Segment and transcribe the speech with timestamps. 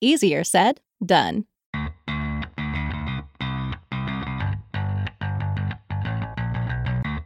[0.00, 1.44] Easier said, done.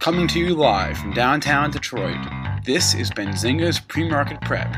[0.01, 2.19] Coming to you live from downtown Detroit,
[2.65, 4.69] this is Benzinga's Pre-Market Prep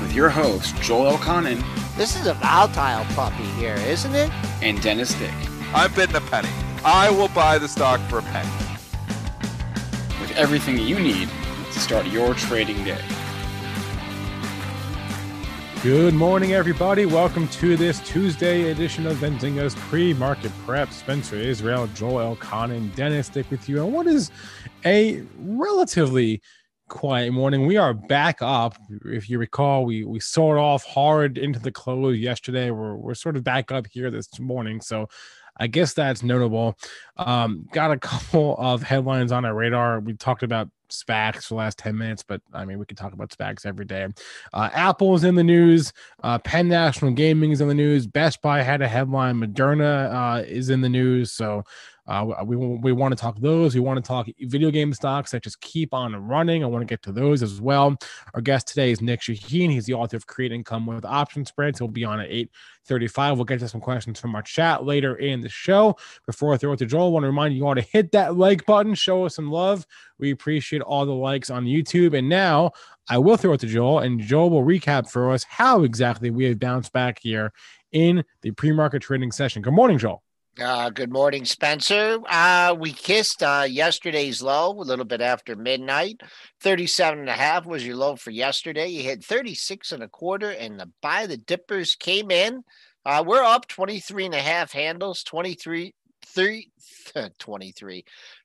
[0.00, 1.62] with your host, Joel Elconin.
[1.96, 4.30] This is a volatile puppy here, isn't it?
[4.62, 5.34] And Dennis Dick.
[5.74, 6.48] I've bidding a penny.
[6.84, 8.48] I will buy the stock for a penny.
[10.20, 11.28] With everything you need
[11.72, 13.02] to start your trading day.
[15.82, 17.06] Good morning, everybody.
[17.06, 20.92] Welcome to this Tuesday edition of Benzinga's pre-market prep.
[20.92, 23.82] Spencer Israel, Joel Elconin, Dennis Dick with you.
[23.82, 24.30] And what is
[24.84, 26.42] a relatively
[26.88, 27.64] quiet morning?
[27.64, 28.76] We are back up.
[29.06, 32.70] If you recall, we we sold off hard into the close yesterday.
[32.70, 34.82] We're we're sort of back up here this morning.
[34.82, 35.08] So
[35.60, 36.76] I guess that's notable.
[37.18, 40.00] Um, got a couple of headlines on our radar.
[40.00, 43.12] We talked about SPACs for the last 10 minutes, but I mean, we could talk
[43.12, 44.08] about SPACs every day.
[44.52, 45.92] Uh, Apple is in the news.
[46.22, 48.06] Uh, Penn National Gaming is in the news.
[48.06, 49.36] Best Buy had a headline.
[49.36, 51.30] Moderna uh, is in the news.
[51.32, 51.62] So
[52.06, 53.74] uh, we, we want to talk those.
[53.74, 56.64] We want to talk video game stocks that just keep on running.
[56.64, 57.96] I want to get to those as well.
[58.34, 59.70] Our guest today is Nic Chahine.
[59.70, 61.78] He's the author of Create Income with Option Spreads.
[61.78, 63.36] He'll be on at 8.35.
[63.36, 65.96] We'll get to some questions from our chat later in the show.
[66.26, 68.36] Before I throw it to Joel, I want to remind you all to hit that
[68.36, 69.86] like button, show us some love.
[70.18, 72.16] We appreciate all the likes on YouTube.
[72.16, 72.72] And now
[73.08, 76.44] I will throw it to Joel, and Joel will recap for us how exactly we
[76.44, 77.52] have bounced back here
[77.92, 79.62] in the pre-market trading session.
[79.62, 80.22] Good morning, Joel.
[80.60, 82.18] Uh, good morning, Spencer.
[82.28, 86.20] Uh, we kissed uh, yesterday's low a little bit after midnight.
[86.60, 88.88] 37 and a half was your low for yesterday.
[88.88, 92.62] You hit 36 and a quarter, and the buy the dippers came in.
[93.06, 95.94] Uh, we're up 23 and a half handles, 23,
[96.26, 96.70] 3,
[97.38, 98.04] 23.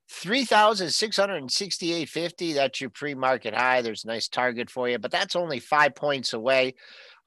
[0.10, 2.54] 3,668.50.
[2.54, 3.82] That's your pre market high.
[3.82, 6.76] There's a nice target for you, but that's only five points away.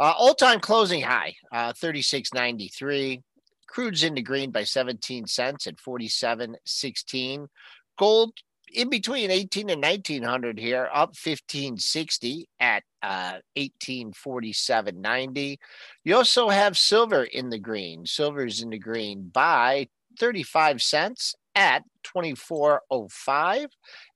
[0.01, 3.21] Uh, all time closing high, uh, 36.93.
[3.69, 7.49] Crude's into green by 17 cents at 47.16.
[7.97, 8.33] Gold
[8.73, 15.59] in between 18 and 1900 here, up 1560 at uh, 1847.90.
[16.05, 18.07] You also have silver in the green.
[18.07, 23.67] Silver's in the green by 35 cents at 2405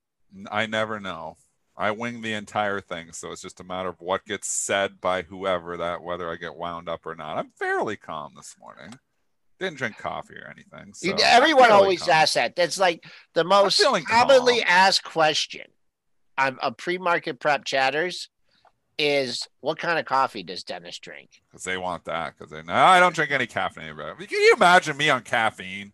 [0.51, 1.37] I never know.
[1.77, 5.23] I wing the entire thing, so it's just a matter of what gets said by
[5.23, 7.39] whoever that whether I get wound up or not.
[7.39, 8.99] I'm fairly calm this morning
[9.59, 10.93] didn't drink coffee or anything.
[10.95, 12.11] So everyone always calm.
[12.11, 12.57] asks that.
[12.57, 14.67] That's like the most commonly calm.
[14.69, 15.67] asked question
[16.37, 18.29] on, on pre-market prep chatters
[18.99, 21.31] is what kind of coffee does Dennis drink?
[21.49, 22.35] Because they want that.
[22.37, 24.15] Because they know I don't drink any caffeine, bro.
[24.15, 25.93] Can you imagine me on caffeine?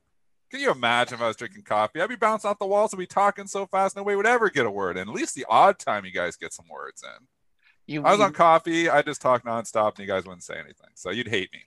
[0.50, 2.00] Can you imagine if I was drinking coffee?
[2.00, 4.66] I'd be bouncing off the walls and be talking so fast nobody would ever get
[4.66, 5.08] a word in.
[5.08, 7.26] At least the odd time you guys get some words in.
[7.86, 8.88] You, I was you, on coffee.
[8.88, 10.90] I just talk nonstop and you guys wouldn't say anything.
[10.94, 11.60] So you'd hate me.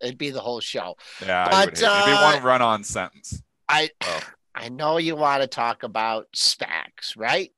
[0.00, 0.96] It'd be the whole show.
[1.24, 3.42] Yeah, but uh, it'd be one run-on sentence.
[3.68, 4.20] I oh.
[4.54, 6.84] I know you want to talk about SPACs.
[7.04, 7.50] SPACs, right?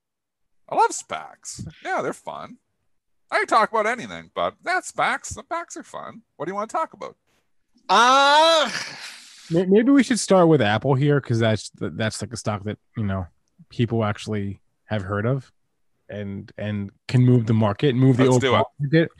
[0.69, 1.67] I love SPACs.
[1.85, 2.59] Yeah, they're fun.
[3.31, 5.35] I can talk about anything, but that's SPACs.
[5.35, 6.23] The SPACs are fun.
[6.37, 7.17] What do you want to talk about?
[7.89, 8.71] Uh
[9.49, 13.05] Maybe we should start with Apple here because that's that's like a stock that you
[13.05, 13.27] know
[13.69, 15.53] people actually have heard of,
[16.09, 19.11] and and can move the market, move the Let's do overall market.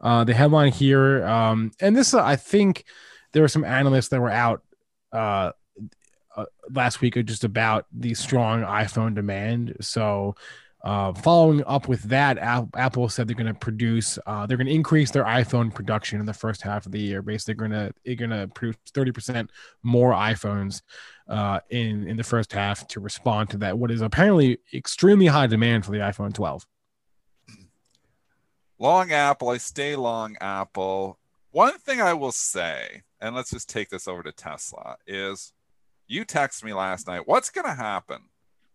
[0.00, 2.84] Uh, the headline here, um, and this uh, I think
[3.32, 4.62] there were some analysts that were out
[5.12, 5.52] uh,
[6.36, 9.76] uh, last week just about the strong iPhone demand.
[9.80, 10.34] So.
[10.84, 14.72] Uh, following up with that, Apple said they're going to produce, uh, they're going to
[14.74, 17.22] increase their iPhone production in the first half of the year.
[17.22, 19.50] Basically, they're going to they're going to produce thirty percent
[19.82, 20.82] more iPhones
[21.28, 23.78] uh, in in the first half to respond to that.
[23.78, 26.66] What is apparently extremely high demand for the iPhone 12.
[28.78, 29.50] Long Apple.
[29.50, 31.18] I stay long Apple.
[31.50, 35.52] One thing I will say, and let's just take this over to Tesla, is
[36.08, 37.26] you texted me last night.
[37.26, 38.22] What's going to happen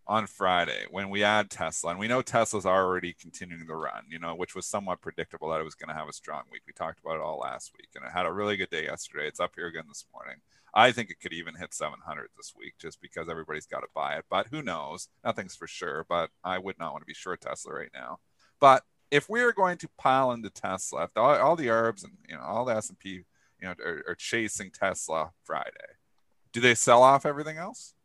[0.08, 1.92] on Friday when we add Tesla?
[1.92, 5.60] And we know Tesla's already continuing the run, you know, which was somewhat predictable that
[5.60, 6.62] it was going to have a strong week.
[6.66, 9.28] We talked about it all last week, and it had a really good day yesterday.
[9.28, 10.38] It's up here again this morning.
[10.74, 14.16] I think it could even hit 700 this week just because everybody's got to buy
[14.16, 14.26] it.
[14.30, 15.10] But who knows?
[15.24, 16.06] Nothing's for sure.
[16.08, 18.20] But I would not want to be short Tesla right now.
[18.60, 22.14] But if we are going to pile into Tesla, if all, all the herbs and
[22.28, 23.24] you know all the S and P, you
[23.62, 25.72] know, are, are chasing Tesla Friday,
[26.52, 27.96] do they sell off everything else?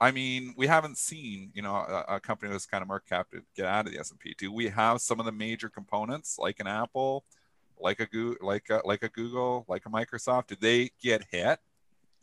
[0.00, 3.30] I mean, we haven't seen, you know, a, a company that's kind of market cap
[3.32, 4.34] to get out of the S and P.
[4.38, 7.24] Do we have some of the major components like an Apple,
[7.78, 8.08] like a
[8.40, 10.46] like a, like a Google, like a Microsoft?
[10.46, 11.58] Do they get hit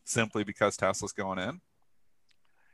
[0.08, 1.62] simply because Tesla's going in?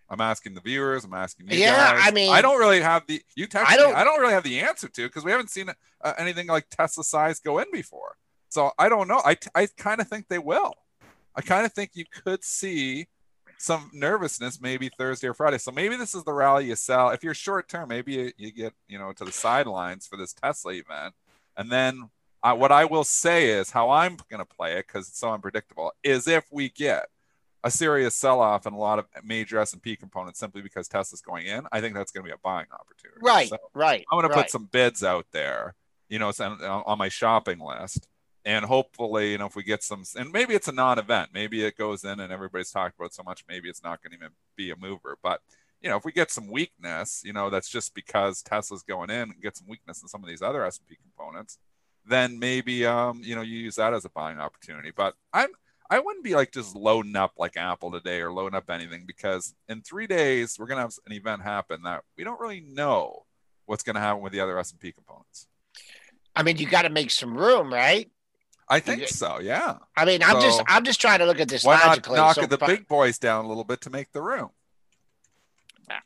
[0.10, 1.06] I'm asking the viewers.
[1.06, 2.02] I'm asking you Yeah, guys.
[2.08, 3.94] I mean- I don't really have the you text I I don't-.
[3.94, 5.70] Me, I don't really have the answer to because we haven't seen
[6.02, 8.16] uh, anything like Tesla size go in before.
[8.50, 9.22] So I don't know.
[9.26, 10.74] I I kind of think they will.
[11.36, 13.08] I kind of think you could see
[13.58, 15.58] some nervousness maybe Thursday or Friday.
[15.58, 17.10] So maybe this is the rally you sell.
[17.10, 20.34] If you're short term, maybe you, you get you know to the sidelines for this
[20.34, 21.16] Tesla event,
[21.58, 22.10] and then
[22.44, 25.32] uh, what I will say is how I'm going to play it because it's so
[25.32, 25.94] unpredictable.
[26.04, 27.06] Is if we get
[27.64, 31.66] a serious sell-off in a lot of major S&P components simply because Tesla's going in,
[31.72, 33.20] I think that's going to be a buying opportunity.
[33.22, 34.04] right, So right.
[34.12, 34.44] I'm going to right.
[34.44, 35.76] put some bids out there,
[36.10, 38.08] you know, on, on my shopping list.
[38.46, 41.78] And hopefully, you know, if we get some, and maybe it's a non-event, maybe it
[41.78, 44.72] goes in and everybody's talked about so much, maybe it's not going to even be
[44.72, 45.18] a mover.
[45.24, 45.40] But
[45.84, 49.32] you know, if we get some weakness, you know, that's just because Tesla's going in
[49.32, 51.58] and get some weakness in some of these other S&P components,
[52.06, 54.92] then maybe, um, you know, you use that as a buying opportunity.
[54.96, 55.50] But I'm,
[55.94, 59.54] I wouldn't be like just loading up like Apple today or loading up anything because
[59.70, 63.26] in three days we're gonna have an event happen that we don't really know
[63.66, 65.48] what's gonna happen with the other S and P components.
[66.36, 68.10] I mean, you got to make some room, right?
[68.68, 69.40] I think so.
[69.40, 69.76] Yeah.
[69.96, 72.16] I mean, I'm just I'm just trying to look at this Why not logically.
[72.16, 74.50] knock So the fi- big boys down a little bit to make the room?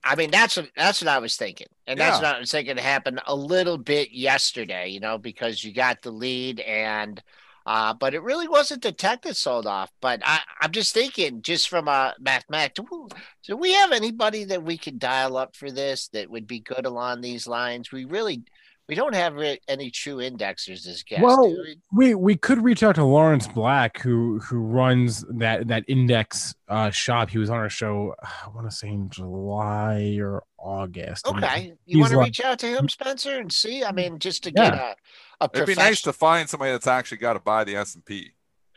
[0.03, 2.27] I mean, that's what that's what I was thinking, and that's Yeah.
[2.27, 4.89] what I was thinking happened a little bit yesterday.
[4.89, 7.23] You know, because you got the lead, and
[7.67, 9.91] uh, but it really wasn't the tech that sold off.
[9.99, 13.09] But I, I'm just thinking, just from a mathematics, do,
[13.45, 16.85] do we have anybody that we could dial up for this that would be good
[16.85, 17.91] along these lines?
[17.91, 18.43] We really,
[18.87, 21.23] we don't have re- any true indexers as guests.
[21.23, 21.77] Well, we?
[21.91, 26.89] We we could reach out to Lawrence Black, who who runs that that index uh,
[26.89, 27.29] shop.
[27.29, 28.15] He was on our show.
[28.23, 31.27] I want to say in July or August.
[31.27, 33.83] and Okay, you want to like- reach out to him, Spencer, and see?
[33.83, 34.69] I mean, just to Yeah.
[34.71, 34.95] get a
[35.39, 38.03] a It'd be nice to find somebody that's actually got to buy the S and
[38.03, 38.31] P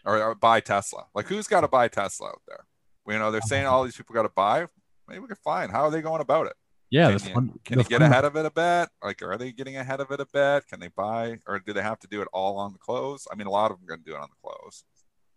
[0.04, 1.06] or, or buy Tesla.
[1.14, 2.66] Like who's got to buy Tesla out there?
[3.08, 4.66] You know, they're saying all these people got to buy.
[5.08, 5.72] Maybe we could find.
[5.72, 6.52] How are they going about it?
[6.90, 8.88] Yeah, Can you- fun, Can you get ahead of it a bit?
[9.02, 10.66] Like, are they getting ahead of it a bit?
[10.66, 13.26] Can they buy, or do they have to do it all on the close?
[13.30, 14.84] I mean, a lot of them are going to do it on the close.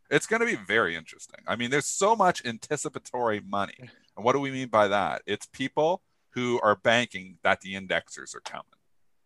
[0.09, 1.39] It's going to be very interesting.
[1.47, 3.77] I mean, there's so much anticipatory money.
[4.15, 5.21] And what do we mean by that?
[5.25, 8.65] It's people who are banking that the indexers are coming.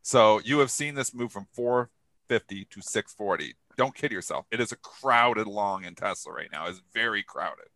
[0.01, 3.55] So you have seen this move from 450 to 640.
[3.77, 4.45] Don't kid yourself.
[4.51, 6.67] It is a crowded long in Tesla right now.
[6.67, 7.67] It's very crowded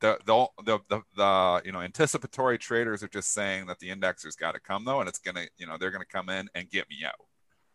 [0.00, 4.36] the the the the, the you know anticipatory traders are just saying that the indexer's
[4.36, 6.88] got to come though, and it's gonna you know they're gonna come in and get
[6.90, 7.26] me out.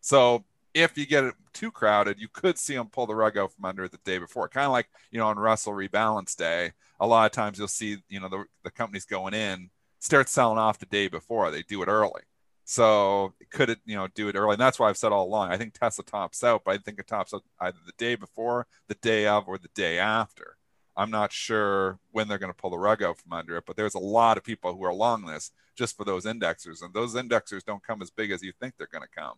[0.01, 3.53] So if you get it too crowded, you could see them pull the rug out
[3.53, 4.47] from under it the day before.
[4.47, 7.97] Kind of like you know on Russell rebalance day, a lot of times you'll see
[8.09, 9.69] you know the the companies going in
[10.01, 11.51] start selling off the day before.
[11.51, 12.23] They do it early.
[12.65, 14.53] So could it, you know, do it early?
[14.53, 15.51] And that's why I've said all along.
[15.51, 18.67] I think Tesla tops out, but I think it tops out either the day before,
[18.87, 20.57] the day of, or the day after.
[20.95, 23.75] I'm not sure when they're going to pull the rug out from under it, but
[23.77, 27.15] there's a lot of people who are along this just for those indexers, and those
[27.15, 29.37] indexers don't come as big as you think they're going to come.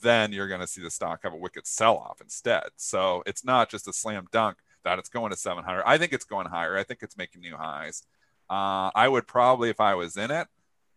[0.00, 2.64] Then you're going to see the stock have a wicked sell-off instead.
[2.76, 5.82] So it's not just a slam dunk that it's going to 700.
[5.86, 6.76] I think it's going higher.
[6.76, 8.02] I think it's making new highs.
[8.50, 10.46] Uh, I would probably, if I was in it,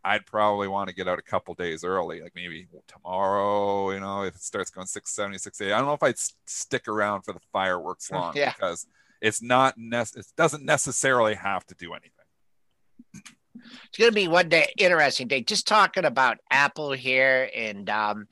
[0.04, 4.24] I'd probably want to get out a couple days early, like maybe tomorrow, you know,
[4.24, 5.74] if it starts going 670, 680.
[5.74, 8.52] I don't know if I'd stick around for the fireworks long Yeah.
[8.54, 8.86] because
[9.22, 12.12] it's not, nec- it doesn't necessarily have to do anything.
[13.90, 15.42] It's going to be one day interesting day.
[15.42, 18.28] Just talking about Apple here and um,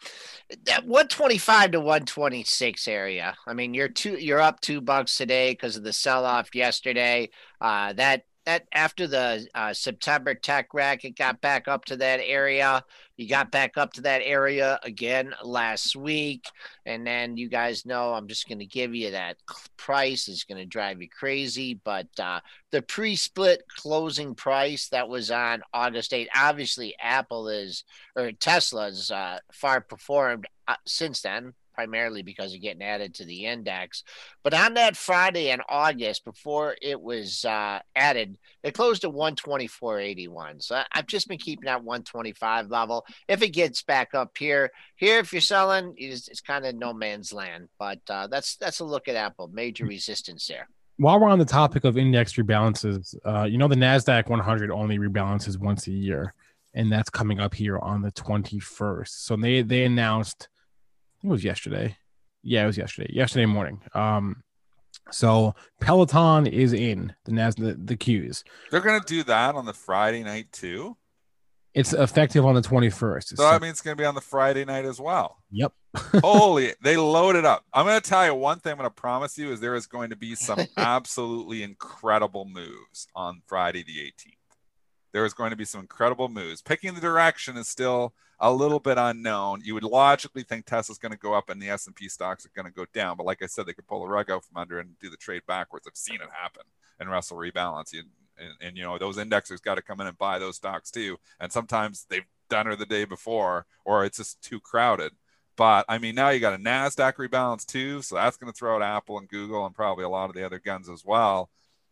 [0.66, 3.36] that 125 to 126 area.
[3.48, 7.30] I mean, you're two, you're up two bucks today because of the sell off yesterday.
[7.60, 12.20] Uh, that that after the uh, September tech wreck, it got back up to that
[12.24, 12.84] area.
[13.18, 16.46] You got back up to that area again last week,
[16.86, 19.38] and then you guys know I'm just going to give you that
[19.78, 22.08] price is going to drive you crazy, but.
[22.20, 22.40] Uh,
[22.76, 26.28] the pre-split closing price that was on August 8.
[26.36, 27.86] Obviously, Apple is
[28.18, 33.46] or Tesla's uh, far performed uh, since then, primarily because of getting added to the
[33.46, 34.04] index.
[34.44, 40.64] But on that Friday in August, before it was uh, added, it closed at 124.81.
[40.64, 43.06] So I've just been keeping that 125 level.
[43.28, 46.94] If it gets back up here, here if you're selling, it's, it's kind of no
[46.94, 47.68] man's land.
[47.78, 49.50] But uh, that's that's a look at Apple.
[49.54, 50.68] Major resistance there.
[50.98, 54.98] While we're on the topic of index rebalances, uh, you know the Nasdaq 100 only
[54.98, 56.34] rebalances once a year,
[56.74, 59.10] and that's coming up here on the 21st.
[59.10, 60.48] So they they announced,
[61.26, 61.98] think it was yesterday.
[62.44, 63.12] Yeah, it was yesterday.
[63.12, 63.82] Yesterday morning.
[63.96, 64.44] Um,
[65.12, 68.44] so Peloton is in the Nas the, the queues.
[68.70, 70.98] They're to do that on the Friday night too.
[71.74, 73.36] It's effective on the 21st.
[73.36, 75.38] So I mean, it's going to be on the Friday night as well.
[75.52, 75.74] Yep.
[76.24, 77.66] Holy, they loaded up.
[77.74, 79.88] I'm going to tell you one thing I'm going to promise you is there is
[79.88, 84.38] going to be some absolutely incredible moves on Friday the 18th.
[85.12, 86.62] There is going to be some incredible moves.
[86.62, 89.62] Picking the direction is still a little bit unknown.
[89.64, 92.66] You would logically think Tesla's going to go up and the S&P stocks are going
[92.66, 94.80] to go down, but like I said, they could pull the rug out from under
[94.80, 95.88] and do the trade backwards.
[95.88, 96.64] I've seen it happen
[97.00, 97.94] and Russell rebalance.
[97.94, 98.04] You,
[98.38, 101.18] and, and you know those indexers got to come in and buy those stocks too.
[101.40, 105.14] And sometimes they've done it the day before, or it's just too crowded.
[105.58, 108.76] But I mean, now you got a Nasdaq rebalance too, so that's going to throw
[108.76, 111.50] out Apple and Google and probably a lot of the other guns as well.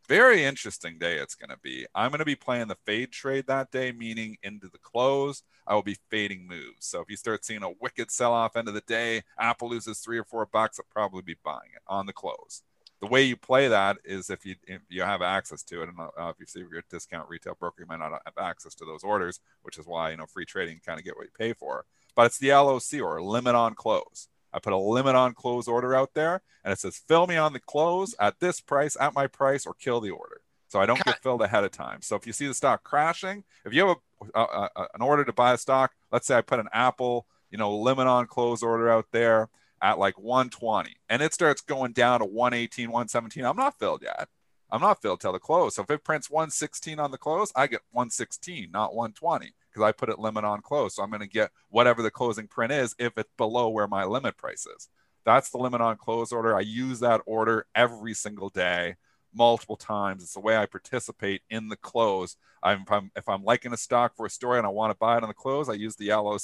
[0.07, 1.85] Very interesting day it's going to be.
[1.95, 5.43] I'm going to be playing the fade trade that day, meaning into the close.
[5.65, 6.85] I will be fading moves.
[6.85, 10.17] So if you start seeing a wicked sell-off end of the day, Apple loses three
[10.17, 12.63] or four bucks, I'll probably be buying it on the close
[13.03, 15.99] the way you play that is if you if you have access to it, and
[15.99, 19.03] uh, if you see your discount retail broker, you might not have access to those
[19.03, 21.83] orders, which is why you know free trading kind of get what you pay for.
[22.15, 24.29] But it's the LOC or limit on close.
[24.53, 27.53] I put a limit on close order out there, and it says fill me on
[27.53, 30.41] the close at this price, at my price, or kill the order.
[30.67, 32.01] So I don't get filled ahead of time.
[32.01, 33.97] So if you see the stock crashing, if you have
[34.33, 37.27] a, a, a an order to buy a stock, let's say I put an Apple,
[37.51, 39.49] you know, limit on close order out there
[39.83, 44.29] at like 120 and it starts going down to 118 117 i'm not filled yet
[44.71, 47.67] i'm not filled till the close so if it prints 116 on the close i
[47.67, 51.27] get 116 not 120 because i put it limit on close so i'm going to
[51.27, 54.89] get whatever the closing print is if it's below where my limit price is
[55.25, 58.95] that's the limit on close order i use that order every single day
[59.33, 63.43] multiple times it's the way i participate in the close I'm, if, I'm, if i'm
[63.43, 65.69] liking a stock for a story and i want to buy it on the close
[65.69, 66.41] i use the loc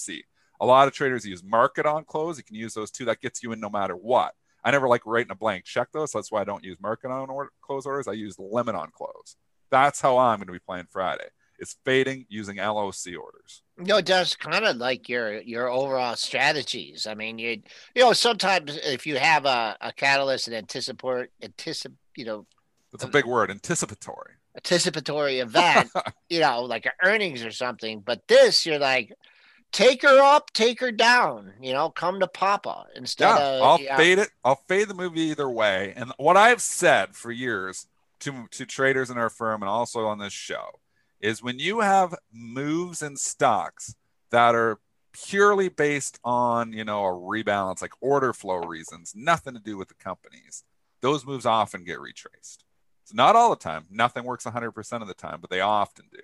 [0.59, 2.37] a lot of traders use market on close.
[2.37, 3.05] You can use those too.
[3.05, 4.33] That gets you in no matter what.
[4.63, 7.11] I never like writing a blank check though, so that's why I don't use market
[7.11, 8.07] on order, close orders.
[8.07, 9.37] I use limit on close.
[9.71, 11.27] That's how I'm going to be playing Friday.
[11.59, 13.63] It's fading using LOC orders.
[13.77, 17.07] No, it does kind of like your your overall strategies.
[17.07, 17.61] I mean, you
[17.95, 22.45] you know sometimes if you have a, a catalyst and anticipate anticipate you know
[22.91, 24.33] That's a big word, anticipatory.
[24.55, 25.91] anticipatory event,
[26.29, 28.01] you know, like earnings or something.
[28.01, 29.13] But this, you're like,
[29.71, 31.53] take her up, take her down.
[31.61, 33.61] You know, come to Papa instead Yeah, of.
[33.61, 33.97] I'll yeah.
[33.97, 34.29] fade it.
[34.43, 35.93] I'll fade the movie either way.
[35.95, 37.87] And what I've said for years
[38.21, 40.79] to to traders in our firm and also on this show
[41.19, 43.95] is when you have moves in stocks
[44.31, 44.79] that are
[45.11, 49.87] purely based on you know a rebalance like order flow reasons nothing to do with
[49.87, 50.63] the companies
[51.01, 52.65] those moves often get retraced.
[53.03, 53.85] It's not all the time.
[53.89, 56.19] Nothing works 100% of the time but they often do.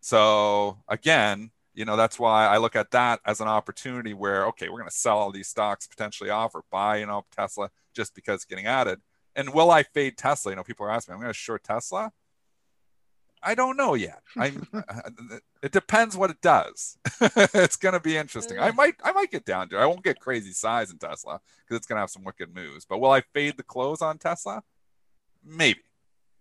[0.00, 4.70] So again you know that's why i look at that as an opportunity where okay
[4.70, 8.14] we're going to sell all these stocks potentially off or buy you know tesla just
[8.14, 9.00] because it's getting added.
[9.34, 10.52] And will i fade tesla?
[10.52, 12.12] You know people are asking me i'm going to short tesla
[13.46, 14.20] i don't know yet.
[14.36, 16.98] I uh, it depends what it does.
[17.54, 18.58] It's going to be interesting.
[18.58, 19.80] I might i might get down to it.
[19.80, 22.84] I won't get crazy size in tesla because it's going to have some wicked moves
[22.84, 24.62] but will i fade the close on tesla?
[25.44, 25.80] Maybe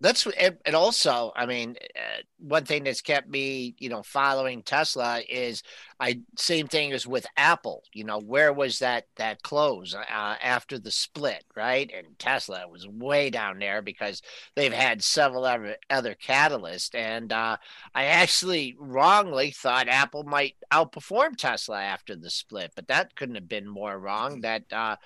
[0.02, 5.22] That's and, also, I mean, uh, one thing that's kept me, you know, following Tesla
[5.28, 5.64] is
[6.00, 7.84] I same thing as with Apple.
[7.94, 11.90] You know, where was that that close uh, after the split, right?
[11.96, 14.22] And Tesla was way down there because
[14.56, 16.94] they've had several other other catalysts.
[16.94, 17.56] And uh,
[17.94, 23.48] I actually wrongly thought Apple might outperform Tesla after the split, but that couldn't have
[23.48, 24.42] been more wrong.
[24.42, 24.98] That uh,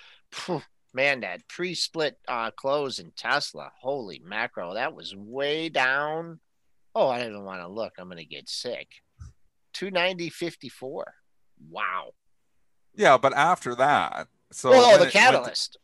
[0.94, 6.40] man, that pre-split uh, close in Tesla, holy macro, that was way down.
[6.96, 7.94] Oh, I don't even want to look.
[7.98, 8.88] I'm gonna get sick.
[9.76, 11.04] 290.54.
[11.70, 12.12] Wow.
[12.96, 15.78] Yeah, but after that, so oh, the catalyst.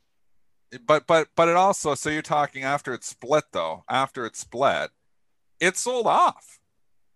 [0.85, 3.83] but but but it also so you're talking after it split though.
[3.87, 4.89] After it split,
[5.59, 6.59] it sold off.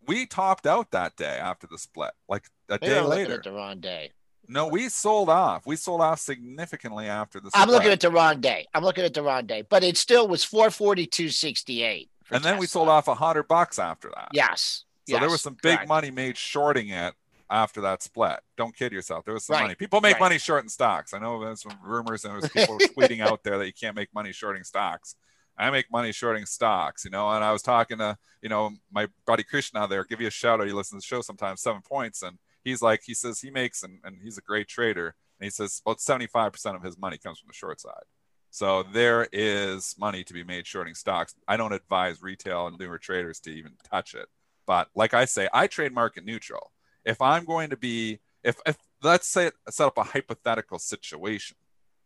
[0.07, 3.33] We topped out that day after the split, like a Maybe day I'm looking later.
[3.35, 4.11] at the wrong day.
[4.51, 5.67] No, we sold off.
[5.67, 7.51] We sold off significantly after the.
[7.53, 8.67] I'm looking at the wrong day.
[8.73, 12.07] I'm looking at the wrong day, but it still was 442.68.
[12.23, 14.29] for and then we sold off a hundred bucks after that.
[14.33, 14.85] Yes.
[15.07, 15.89] So there was some big correct.
[15.89, 17.13] money made shorting it
[17.49, 18.39] after that split.
[18.57, 19.25] Don't kid yourself.
[19.25, 19.75] There was some Right, money.
[19.75, 20.21] People make right.
[20.21, 21.13] money shorting stocks.
[21.13, 24.13] I know there's some rumors and there's people tweeting out there that you can't make
[24.13, 25.15] money shorting stocks.
[25.57, 27.29] I make money shorting stocks, you know.
[27.29, 30.05] And I was talking to, you know, my buddy Krishna there.
[30.05, 30.67] Give you a shout out.
[30.67, 31.61] He listens to the show sometimes.
[31.61, 32.37] Seven points, and
[32.69, 35.15] he's like, he says he makes, and, and he's a great trader.
[35.39, 38.03] And he says about 75% of his money comes from the short side.
[38.51, 41.35] So there is money to be made shorting stocks.
[41.47, 44.27] I don't advise retail and newer traders to even touch it.
[44.65, 46.71] But like I say, I trade market neutral.
[47.05, 51.57] If I'm going to be, if, if let's say set up a hypothetical situation,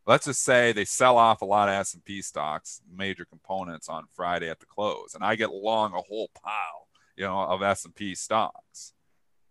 [0.06, 4.50] let's just say they sell off a lot of S&P stocks, major components on Friday
[4.50, 8.94] at the close, and I get long a whole pile, you know, of S&P stocks.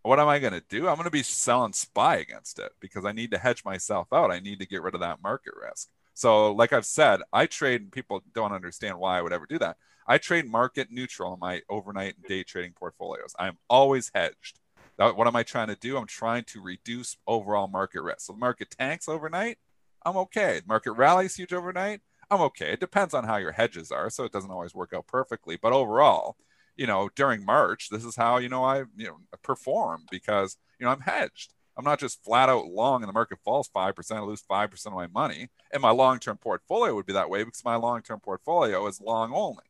[0.03, 0.87] What am I going to do?
[0.87, 4.31] I'm going to be selling SPY against it because I need to hedge myself out.
[4.31, 5.89] I need to get rid of that market risk.
[6.13, 9.57] So, like I've said, I trade, and people don't understand why I would ever do
[9.59, 9.77] that.
[10.05, 13.33] I trade market neutral in my overnight and day trading portfolios.
[13.39, 14.59] I'm always hedged.
[14.97, 15.97] That, what am I trying to do?
[15.97, 18.21] I'm trying to reduce overall market risk.
[18.21, 19.57] So, the market tanks overnight,
[20.05, 20.61] I'm okay.
[20.67, 22.73] Market rallies huge overnight, I'm okay.
[22.73, 25.55] It depends on how your hedges are, so it doesn't always work out perfectly.
[25.55, 26.35] But overall,
[26.75, 30.85] you know, during March, this is how you know I you know perform because you
[30.85, 31.53] know I'm hedged.
[31.75, 34.93] I'm not just flat out long and the market falls 5%, I lose 5% of
[34.93, 35.49] my money.
[35.71, 39.01] And my long term portfolio would be that way because my long term portfolio is
[39.01, 39.63] long only.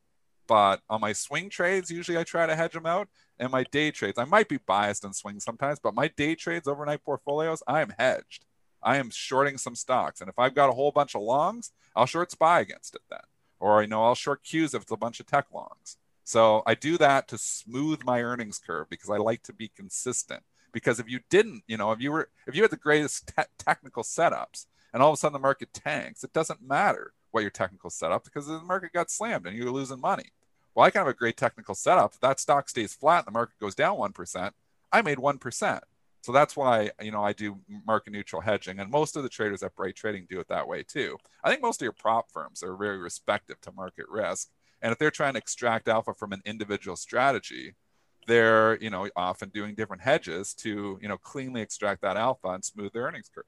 [0.48, 3.08] But on my swing trades, usually I try to hedge them out.
[3.40, 6.68] And my day trades, I might be biased in swings sometimes, but my day trades,
[6.68, 8.46] overnight portfolios, I am hedged.
[8.82, 10.20] I am shorting some stocks.
[10.20, 13.22] And if I've got a whole bunch of longs, I'll short SPY against it then.
[13.60, 15.98] Or, you know, I'll short Qs if it's a bunch of tech longs.
[16.24, 20.44] So I do that to smooth my earnings curve because I like to be consistent.
[20.72, 23.44] Because if you didn't, you know, if you were, if you had the greatest te-
[23.58, 27.52] technical setups and all of a sudden the market tanks, it doesn't matter what your
[27.52, 30.32] technical setup because the market got slammed and you're losing money.
[30.74, 32.14] Well, I can have a great technical setup.
[32.14, 34.52] If that stock stays flat and the market goes down 1%,
[34.92, 35.82] I made 1%.
[36.22, 38.80] So that's why, you know, I do market neutral hedging.
[38.80, 41.18] And most of the traders at Bright Trading do it that way too.
[41.44, 44.50] I think most of your prop firms are very respective to market risk.
[44.84, 47.74] And if they're trying to extract alpha from an individual strategy,
[48.28, 52.64] they're, you know, often doing different hedges to, you know, cleanly extract that alpha and
[52.64, 53.46] smooth their earnings curve.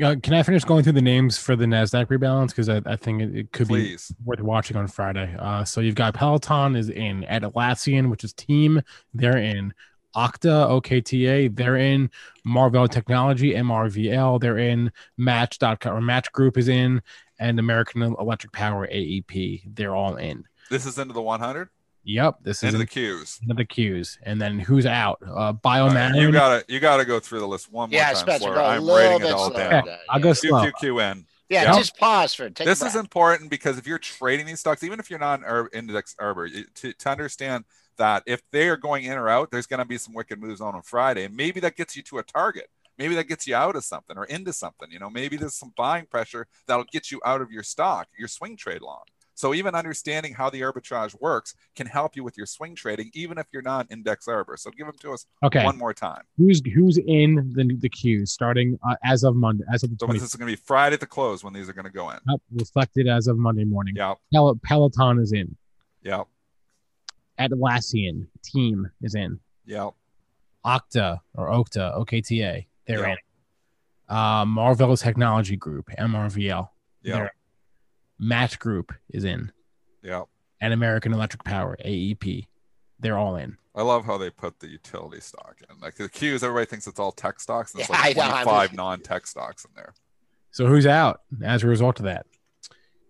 [0.00, 2.96] Uh, can I finish going through the names for the Nasdaq rebalance because I, I
[2.96, 4.08] think it, it could Please.
[4.08, 5.34] be worth watching on Friday.
[5.38, 8.82] Uh, so you've got Peloton is in, Atlassian, which is Team,
[9.14, 9.72] they're in.
[10.16, 12.10] Okta, OKTA, they're in.
[12.44, 14.90] Marvell Technology, MRVL, they're in.
[15.16, 17.02] Match.com or Match Group is in,
[17.38, 20.44] and American Electric Power, AEP, they're all in.
[20.70, 21.68] This is into the 100,
[22.08, 24.16] Yep, this is into the in- into the queues.
[24.22, 25.18] And then who's out?
[25.26, 26.20] Uh, All right, Biomarin.
[26.22, 28.16] you gotta you gotta go through the list one more Yeah, time.
[28.16, 28.54] Spencer, Flora.
[28.54, 29.58] go a I'm little rating it all slower.
[29.70, 29.82] down.
[29.88, 30.62] Okay, I'll go slow.
[30.62, 31.24] QQQN.
[31.48, 31.74] Yeah, Yep.
[31.74, 32.54] just pause for it.
[32.54, 35.40] Take a this is important because if you're trading these stocks, even if you're not
[35.40, 37.64] an Ur- index arbor, to, to understand
[37.96, 40.60] that if they are going in or out, there's going to be some wicked moves
[40.60, 42.68] on on Friday, and maybe that gets you to a target.
[42.98, 44.90] Maybe that gets you out of something or into something.
[44.90, 48.28] You know, maybe there's some buying pressure that'll get you out of your stock, your
[48.28, 49.02] swing trade long.
[49.34, 53.36] So even understanding how the arbitrage works can help you with your swing trading, even
[53.36, 54.56] if you're not index arbor.
[54.56, 56.22] So give them to us Okay, one more time.
[56.38, 60.06] who's who's in the the queues starting uh, as of Monday, as of the So
[60.10, 62.08] this is going to be Friday at the close when these are going to go
[62.08, 62.18] in.
[62.50, 63.94] reflected as of Monday morning.
[63.94, 65.54] Yeah, Pel- Peloton is in.
[66.02, 66.22] yeah,
[67.38, 69.40] Atlassian team is in.
[69.64, 69.90] yeah.
[70.64, 73.12] Okta or Okta, OKTA, they're Yeah.
[73.12, 73.16] in.
[74.08, 76.70] Uh, Marvell Technology Group, MRVL,
[77.02, 77.28] Yeah.
[78.18, 79.52] Match Group is in,
[80.02, 80.22] yeah.
[80.60, 82.46] and American Electric Power, AEP,
[82.98, 83.58] they're all in.
[83.76, 85.78] I love how they put the utility stock in.
[85.80, 88.72] Like the Qs, everybody thinks it's all tech stocks, and it's Yeah, like I 25
[88.74, 89.94] non-tech stocks in there.
[90.50, 92.26] So who's out as a result of that?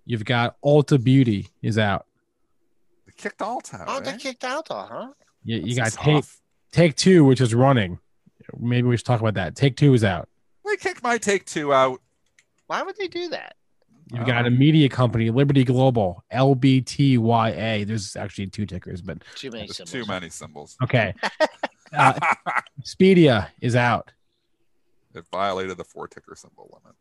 [0.05, 2.07] You've got Ulta Beauty is out.
[3.17, 3.85] Kicked Ulta out.
[3.89, 4.01] Oh, eh?
[4.01, 5.09] they kicked out, though, huh?
[5.45, 6.41] You, you got take tough.
[6.73, 7.99] take two, which is running.
[8.59, 9.57] Maybe we should talk about that.
[9.57, 10.29] Take two is out.
[10.65, 12.01] They kicked my take two out.
[12.67, 13.55] Why would they do that?
[14.13, 17.87] You've got a media company, Liberty Global, LBTYA.
[17.87, 19.91] There's actually two tickers, but Too many symbols.
[19.91, 20.77] too many symbols.
[20.83, 21.15] okay.
[21.97, 22.13] Uh,
[22.83, 24.11] Expedia is out.
[25.15, 26.97] it violated the four ticker symbol limit.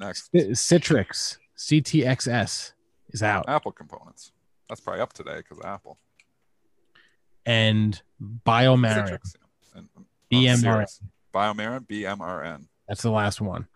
[0.00, 2.72] Next, C- Citrix, CTXS
[3.10, 3.44] is out.
[3.46, 4.32] Apple components.
[4.68, 5.98] That's probably up today because Apple.
[7.44, 9.36] And Biomarin, Citrix,
[9.74, 9.78] yeah.
[9.78, 11.02] And, uh, oh, BMRN.
[11.32, 12.66] Biomarin, BMRN.
[12.88, 13.66] That's the last one.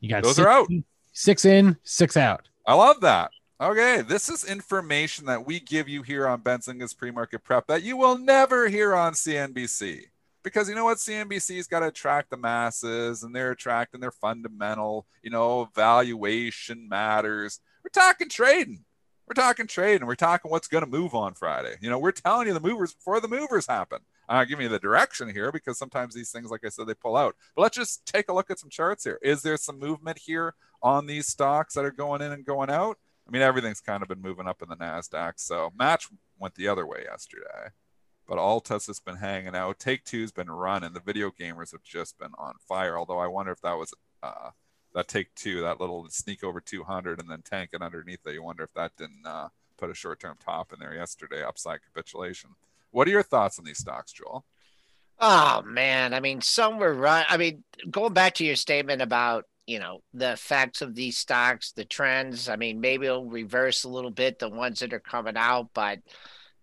[0.00, 0.68] You got Those six, are out.
[1.12, 2.48] Six in, six out.
[2.66, 3.30] I love that.
[3.60, 7.96] Okay, this is information that we give you here on Benzinga's pre-market prep that you
[7.98, 10.04] will never hear on CNBC.
[10.42, 10.96] Because you know what?
[10.96, 17.60] CNBC's got to attract the masses and they're attracting their fundamental, you know, valuation matters.
[17.84, 18.84] We're talking trading.
[19.30, 20.08] We're talking trading.
[20.08, 21.76] We're talking what's going to move on Friday.
[21.80, 24.00] You know, we're telling you the movers before the movers happen.
[24.28, 26.94] I'm not giving you the direction here because sometimes these things, like I said, they
[26.94, 27.36] pull out.
[27.54, 29.20] But let's just take a look at some charts here.
[29.22, 32.98] Is there some movement here on these stocks that are going in and going out?
[33.24, 35.34] I mean, everything's kind of been moving up in the NASDAQ.
[35.36, 37.70] So Match went the other way yesterday.
[38.26, 39.78] But Ulta's has been hanging out.
[39.78, 40.92] Take Two's been running.
[40.92, 42.98] The video gamers have just been on fire.
[42.98, 44.50] Although I wonder if that was uh,
[44.94, 48.34] that Take Two, that little sneak over 200 and then tanking underneath it.
[48.34, 51.80] You wonder if that didn't uh, put a short term top in there yesterday, upside
[51.82, 52.50] capitulation.
[52.90, 54.44] What are your thoughts on these stocks, Joel?
[55.18, 57.26] Oh man, I mean, some were right.
[57.28, 61.72] I mean, going back to your statement about you know the effects of these stocks,
[61.72, 62.48] the trends.
[62.48, 66.00] I mean, maybe it'll reverse a little bit the ones that are coming out, but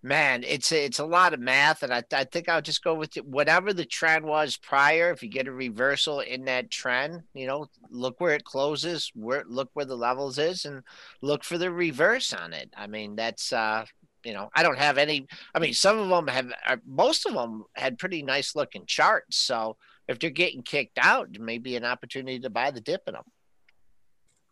[0.03, 3.17] man, it's it's a lot of math, and I I think I'll just go with
[3.17, 3.25] it.
[3.25, 5.11] whatever the trend was prior.
[5.11, 9.43] If you get a reversal in that trend, you know, look where it closes, where
[9.47, 10.83] look where the levels is, and
[11.21, 12.71] look for the reverse on it.
[12.75, 13.85] I mean, that's uh
[14.23, 15.27] you know, I don't have any.
[15.55, 19.37] I mean, some of them have, uh, most of them had pretty nice looking charts.
[19.37, 23.03] So if they're getting kicked out, there may be an opportunity to buy the dip
[23.07, 23.23] in them.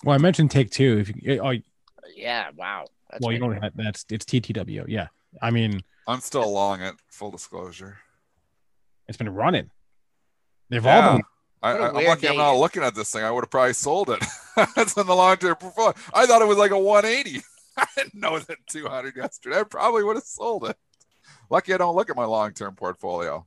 [0.05, 0.99] Well, I mentioned take two.
[0.99, 1.53] If you, oh,
[2.15, 2.85] Yeah, wow.
[3.11, 4.85] That's well, you don't have that's it's TTW.
[4.87, 5.07] Yeah,
[5.41, 7.97] I mean I'm still long it, full disclosure.
[9.07, 9.69] it's been running.
[10.69, 11.07] They've Yeah.
[11.07, 11.23] all been.
[11.63, 13.23] I, What a I, I'm weird lucky I'm not looking at this thing.
[13.23, 14.23] I would have probably sold it.
[14.75, 15.93] That's in the long term portfolio.
[16.13, 17.41] I thought it was like a 180.
[17.77, 19.59] I didn't know that 200 yesterday.
[19.59, 20.77] I probably would have sold it.
[21.49, 23.45] Lucky I don't look at my long term portfolio.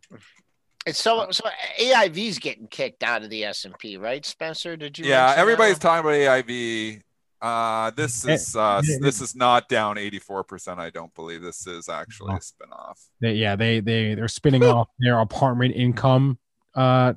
[0.86, 1.44] It's so so
[1.78, 4.76] AIV's getting kicked out of the S and P, right, Spencer?
[4.76, 5.04] Did you?
[5.06, 5.80] Yeah, mention that everybody's one?
[5.80, 7.02] talking about AIV.
[7.40, 10.78] Uh, this Eh, is uh, eh, this is not down 84%.
[10.78, 12.98] I don't believe this is actually a spinoff.
[13.20, 16.38] They, yeah, they they they're spinning off their apartment income
[16.74, 17.14] uh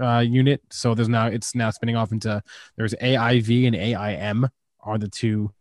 [0.00, 0.62] uh unit.
[0.70, 2.42] So there's now it's now spinning off into
[2.76, 4.48] there's AIV and AIM
[4.80, 5.52] are the two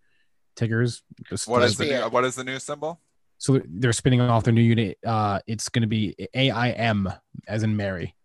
[0.55, 1.01] tickers.
[1.29, 3.01] Just What the new, what is the new symbol?
[3.37, 4.97] so they're spinning off their new unit.
[5.05, 7.11] Uh, it's going to be AIM
[7.47, 8.15] as in Mary.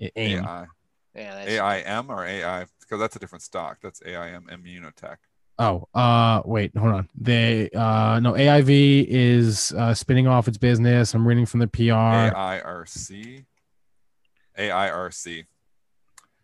[0.00, 0.44] A- AIM.
[0.44, 0.66] AI.
[1.14, 2.66] Yeah, that's, AIM or AI?
[2.84, 3.78] Because that's a different stock.
[3.82, 5.16] That's AIM Immunotech.
[5.58, 7.08] Oh, uh, wait, hold on.
[7.16, 11.14] They, uh, no, AIV is uh, spinning off its business.
[11.14, 11.92] I'm reading from the PR.
[12.34, 13.44] AIRC.
[14.58, 15.46] AIRC.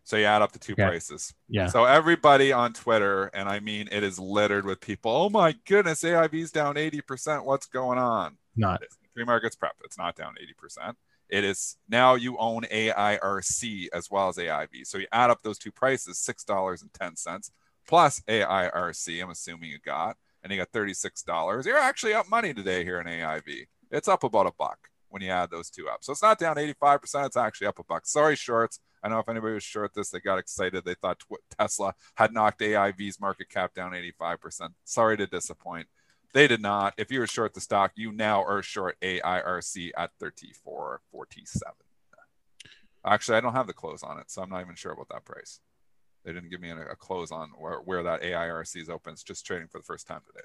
[0.05, 0.87] So you add up the two Okay.
[0.87, 1.35] prices.
[1.49, 1.69] Yeah.
[1.69, 5.11] So everybody on Twitter, and I mean it is littered with people.
[5.13, 7.45] Oh my goodness, AIV's down 80%.
[7.45, 8.37] What's going on?
[8.57, 8.83] Not.
[9.15, 9.75] Free markets prep.
[9.85, 10.95] It's not down 80%.
[11.31, 14.87] It is now you own AIRC as well as AIV.
[14.87, 17.51] So you add up those two prices, $6.10
[17.87, 21.65] plus AIRC, I'm assuming you got, and you got $36.
[21.65, 23.67] You're actually up money today here in AIV.
[23.91, 26.05] It's up about a buck when you add those two up.
[26.05, 28.07] So it's not down 85%, it's actually up a buck.
[28.07, 28.81] Sorry, shorts.
[29.03, 30.85] I know if anybody was short this, they got excited.
[30.85, 31.23] They thought
[31.59, 34.71] Tesla had knocked AIV's market cap down 85%.
[34.85, 35.87] Sorry to disappoint.
[36.33, 36.95] They did not.
[36.97, 40.99] If you were short the stock, you now are short AIRC at 34.47.
[43.05, 45.25] Actually, I don't have the close on it, so I'm not even sure about that
[45.25, 45.61] price.
[46.25, 49.15] They didn't give me a, a close on where, where that AIRC is open.
[49.15, 50.45] It's just trading for the first time today,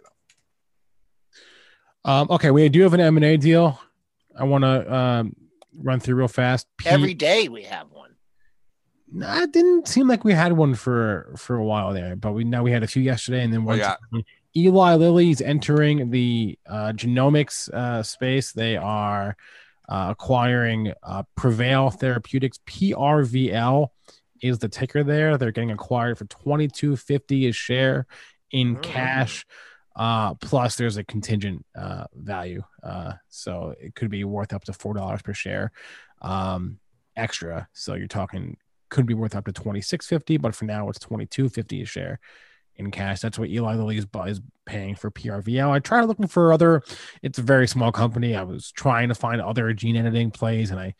[2.03, 2.11] though.
[2.11, 3.79] Um, okay, we do have an M&A deal.
[4.37, 5.35] I want to um,
[5.77, 6.67] run through real fast.
[6.77, 8.11] P- every day we have one.
[9.11, 12.43] Nah, it didn't seem like we had one for for a while there, but we
[12.43, 13.79] now we had a few yesterday, and then Well, one.
[13.79, 14.21] yeah.
[14.57, 18.53] Eli Lilly is entering the uh, genomics uh, space.
[18.53, 19.35] They are
[19.89, 22.59] uh, acquiring uh, Prevail Therapeutics.
[22.65, 23.89] PRVL
[24.41, 25.37] is the ticker there.
[25.37, 28.07] They're getting acquired for twenty two fifty a share
[28.51, 28.81] in Mm.
[28.83, 29.45] cash.
[29.95, 34.73] Uh, plus, there's a contingent uh, value, uh, so it could be worth up to
[34.73, 35.71] four dollars per share
[36.21, 36.79] um,
[37.15, 37.67] extra.
[37.73, 38.57] So you're talking
[38.89, 41.81] could be worth up to twenty six fifty, but for now it's twenty two fifty
[41.81, 42.19] a share
[42.77, 43.21] in cash.
[43.21, 45.69] That's what Eli Lilly is, is paying for PRVL.
[45.69, 46.81] I tried looking for other.
[47.21, 48.35] It's a very small company.
[48.35, 50.95] I was trying to find other gene editing plays, and I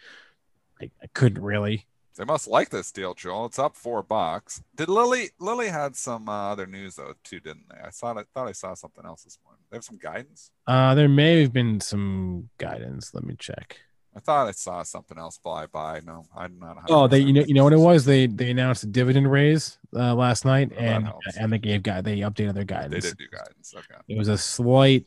[0.82, 1.86] I, I couldn't really.
[2.16, 3.48] They must like this deal, Joel.
[3.48, 4.64] It's up four bucks.
[4.76, 7.82] Did Lilly Lilly had some uh, other news though too, didn't they?
[7.86, 9.64] I thought I thought I saw something else this morning.
[9.70, 10.52] They have some guidance.
[10.66, 13.14] Uh, there may have been some guidance.
[13.14, 13.80] Let me check.
[14.16, 16.00] I thought I saw something else fly by.
[16.06, 16.78] No, I'm not.
[16.90, 18.06] Oh, they you know you know what it was?
[18.06, 22.00] They they announced a dividend raise uh, last night, Oh, and and they gave guy
[22.02, 23.04] they updated their guidance.
[23.04, 23.74] They did do guidance.
[23.76, 24.00] Okay.
[24.08, 25.06] It was a slight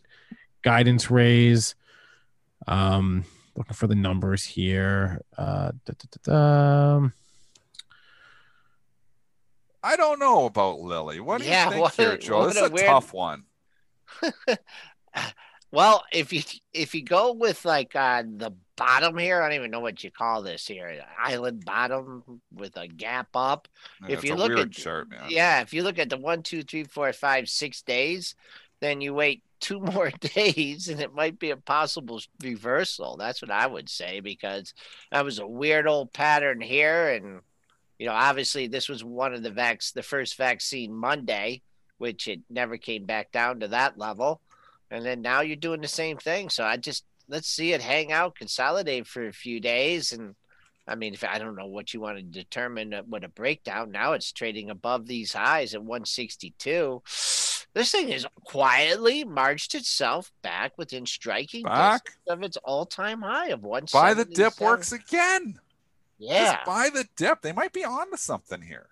[0.63, 1.75] guidance raise.
[2.67, 3.25] Um,
[3.57, 5.23] looking for the numbers here.
[5.39, 7.09] Uh, da, da, da, da.
[9.83, 11.21] I don't know about Lilly.
[11.21, 13.45] What do Yeah, you think what here, a- This is a a weird- tough one.
[15.71, 19.71] Well, if you if you go with like uh, the bottom here, I don't even
[19.71, 23.69] know what you call this here, island bottom with a gap up.
[24.07, 25.25] Yeah, If you look at- chart, man.
[25.29, 28.35] Yeah, if you look at the one, two, three, four, five, six days,
[28.81, 33.17] then you wait two more days and it might be a possible reversal.
[33.17, 34.73] That's what I would say because
[35.11, 37.09] that was a weird old pattern here.
[37.11, 37.41] And,
[37.99, 41.63] you know, obviously this was one of the vac the first vaccine Monday,
[41.99, 44.41] which it never came back down to that level.
[44.91, 46.49] And then now you're doing the same thing.
[46.51, 50.35] So I just let's see it hang out, consolidate for a few days and
[50.89, 53.91] I mean, if I don't know what you want to determine uh, what a breakdown.
[53.91, 57.03] Now it's trading above these highs at 162.
[57.75, 62.03] This thing has quietly marched itself back within striking Back?
[62.07, 63.85] distance of its all-time high of one.
[63.93, 65.61] Buy the dip works again.
[66.19, 67.43] Yeah, Just buy the dip.
[67.43, 68.89] They might be on to something here.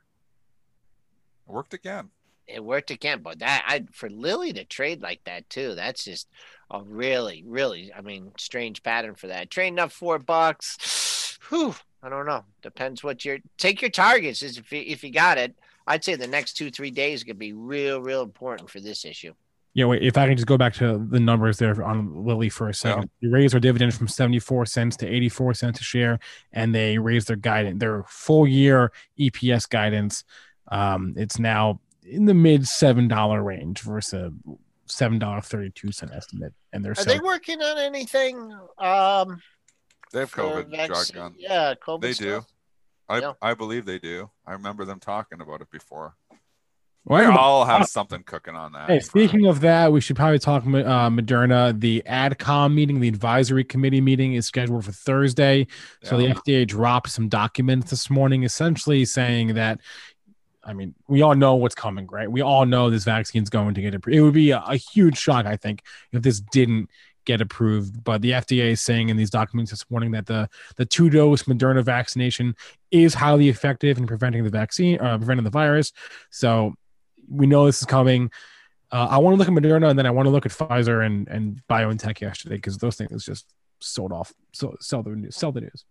[1.49, 2.11] It worked again.
[2.47, 3.21] It worked again.
[3.23, 6.29] But that I for Lilly to trade like that too, that's just
[6.71, 9.51] a really, really, I mean, strange pattern for that.
[9.51, 11.39] Trading up four bucks.
[11.49, 12.45] Whew, I don't know.
[12.63, 15.55] Depends what your take your targets is if you, if you got it.
[15.87, 19.35] I'd say the next two three days could be real, real important for this issue.
[19.77, 22.71] Yeah, wait, if I can just go back to the numbers there on Lilly for
[22.71, 23.11] a second.
[23.21, 26.19] They raised their dividend from 74 cents to 84 cents a share,
[26.51, 30.25] and they raised their guidance, their full year EPS guidance.
[30.69, 34.33] Um, it's now in the mid seven dollar range versus a
[34.87, 36.53] seven dollar thirty two cent estimate.
[36.73, 38.37] And they're Are selling they working on anything?
[38.79, 39.43] Um,
[40.13, 41.35] They have COVID drug vaccine?
[41.39, 42.01] Yeah, COVID.
[42.01, 42.45] They do.
[43.09, 43.33] I, Yeah.
[43.41, 44.31] I believe they do.
[44.47, 46.15] I remember them talking about it before.
[47.05, 48.89] Well, We anyway, all have something cooking on that.
[48.91, 50.67] Hey, speaking of that, we should probably talk uh,
[51.09, 51.79] Moderna.
[51.79, 55.69] The AdCom meeting, the advisory committee meeting, is scheduled for Thursday.
[56.03, 56.35] So Yeah.
[56.35, 59.81] the FDA dropped some documents this morning, essentially saying that,
[60.67, 62.31] I mean, we all know what's coming, right?
[62.31, 64.17] We all know this vaccine is going to get approved.
[64.17, 66.91] It would be a, a huge shock, I think, if this didn't
[67.25, 68.03] get approved.
[68.03, 71.45] But the FDA is saying in these documents this morning that the the two dose
[71.45, 72.57] Moderna vaccination
[72.91, 75.93] is highly effective in preventing the vaccine, uh, preventing the virus.
[76.31, 76.75] So
[77.29, 78.31] we know this is coming.
[78.91, 81.05] Uh, I want to look at Moderna and then I want to look at Pfizer
[81.05, 83.47] and and BioNTech yesterday because those things just
[83.81, 84.33] sold off.
[84.53, 85.37] So sell the news.
[85.37, 85.85] Sell the news.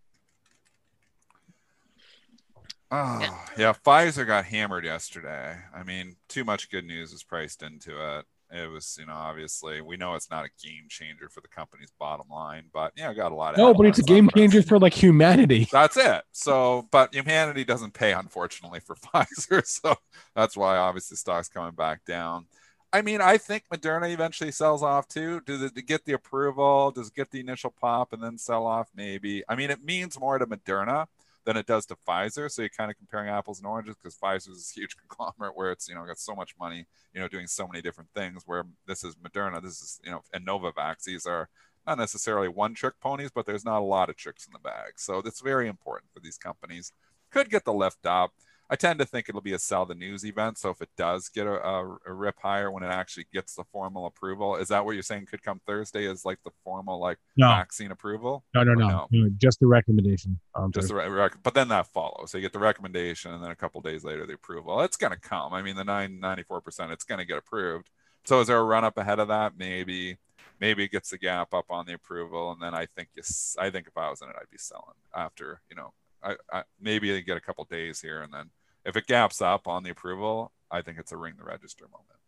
[2.91, 3.73] Oh, yeah.
[3.73, 5.57] Pfizer got hammered yesterday.
[5.73, 8.25] I mean, too much good news was priced into it.
[8.51, 11.91] It was, you know, obviously we know it's not a game changer for the company's
[11.99, 14.61] bottom line, but yeah, got a lot of No, but it's a game on changer
[14.61, 15.67] for like humanity.
[15.71, 16.23] That's it.
[16.31, 19.65] So, but humanity doesn't pay, unfortunately, for Pfizer.
[19.65, 19.95] So
[20.35, 22.45] that's why obviously stock's coming back down.
[22.93, 25.41] I mean, I think Moderna eventually sells off too.
[25.41, 26.91] Does it get the approval?
[26.91, 28.89] Does it get the initial pop and then sell off?
[28.95, 29.43] Maybe.
[29.49, 31.07] I mean, it means more to Moderna
[31.45, 32.51] than it does to Pfizer.
[32.51, 35.71] So you're kind of comparing apples and oranges because Pfizer is a huge conglomerate where
[35.71, 38.43] it's, you know, got so much money, you know, doing so many different things.
[38.45, 41.03] Where this is Moderna, this is, you know, and Novavax.
[41.03, 41.49] These are
[41.87, 44.93] not necessarily one trick ponies, but there's not a lot of tricks in the bag.
[44.97, 46.91] So that's very important for these companies.
[47.31, 48.31] Could get the lift up.
[48.69, 50.57] I tend to think it'll be a sell the news event.
[50.57, 53.63] So if it does get a, a, a rip higher when it actually gets the
[53.71, 56.05] formal approval, is that what you're saying could come Thursday?
[56.05, 57.49] Is like the formal like No.
[57.49, 58.43] vaccine approval?
[58.55, 60.39] No, no, no, no, just the recommendation.
[60.55, 62.31] Um, Just the re- but then that follows.
[62.31, 64.81] So you get the recommendation, and then a couple days later the approval.
[64.81, 65.53] It's going to come.
[65.53, 67.89] I mean, the nine ninety four percent, it's going to get approved.
[68.23, 69.53] So is there a run up ahead of that?
[69.55, 70.17] Maybe,
[70.59, 73.21] maybe it gets the gap up on the approval, and then I think you,
[73.59, 75.61] i think if I was in it, I'd be selling after.
[75.69, 75.93] You know,
[76.25, 78.49] I, I maybe they get a couple days here, and then
[78.85, 82.19] if it gaps up on the approval, I think it's a ring the register moment.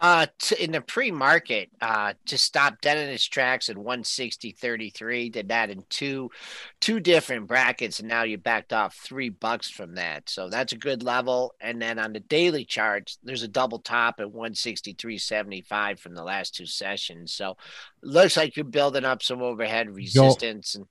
[0.00, 5.48] Uh, t- in the pre-market, uh, to stop dead in its tracks at 160.33, did
[5.48, 6.30] that in two,
[6.80, 10.28] two different brackets, and now you backed off three bucks from that.
[10.28, 11.54] So that's a good level.
[11.60, 16.56] And then on the daily charts, there's a double top at 163.75 from the last
[16.56, 17.32] two sessions.
[17.32, 17.56] So
[18.02, 20.74] looks like you're building up some overhead resistance.
[20.74, 20.86] And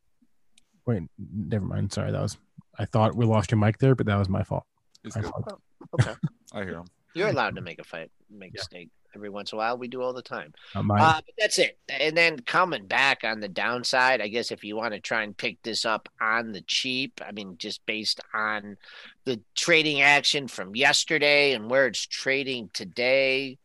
[0.85, 1.93] Wait, never mind.
[1.93, 2.37] Sorry, that was.
[2.77, 4.63] I thought we lost your mic there, but that was my fault.
[5.03, 5.31] He's My good.
[5.31, 5.61] fault.
[5.99, 6.13] okay,
[6.53, 6.85] I hear him.
[7.13, 9.77] You're allowed to make a fight, make a mistake every once in a while.
[9.77, 10.51] We do all the time.
[10.73, 11.77] Uh, but that's it.
[11.87, 15.37] And then coming back on the downside, I guess if you want to try and
[15.37, 18.77] pick this up on the cheap, I mean, just based on
[19.25, 23.59] the trading action from yesterday and where it's trading today,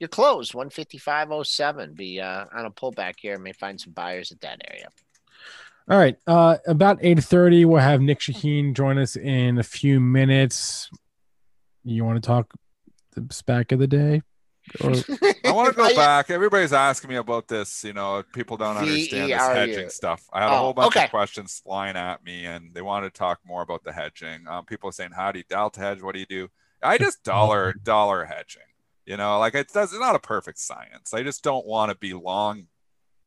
[0.00, 1.94] you're closed 155.07.
[1.94, 3.38] Be uh, on a pullback here.
[3.38, 4.88] May find some buyers at that area.
[5.88, 6.16] All right.
[6.26, 10.88] Uh, about 8.30, we'll have Nic Chahine join us in a few minutes.
[11.84, 12.52] You want to talk
[13.14, 14.22] the SPAC of the day?
[14.80, 14.92] Or
[15.44, 16.30] I want to go back.
[16.30, 17.84] Everybody's asking me about this.
[17.84, 19.54] You know, people don't understand this VERU.
[19.54, 20.24] hedging stuff.
[20.32, 21.04] I had a Oh, whole bunch okay.
[21.04, 24.48] of questions flying at me, and they wanted to talk more about the hedging.
[24.48, 26.00] Um, people are saying, "How do you delta hedge?
[26.00, 26.48] What do you do?"
[26.82, 28.62] I just dollar dollar hedging.
[29.04, 29.92] You know, like it does.
[29.92, 31.12] It's not a perfect science.
[31.12, 32.68] I just don't want to be long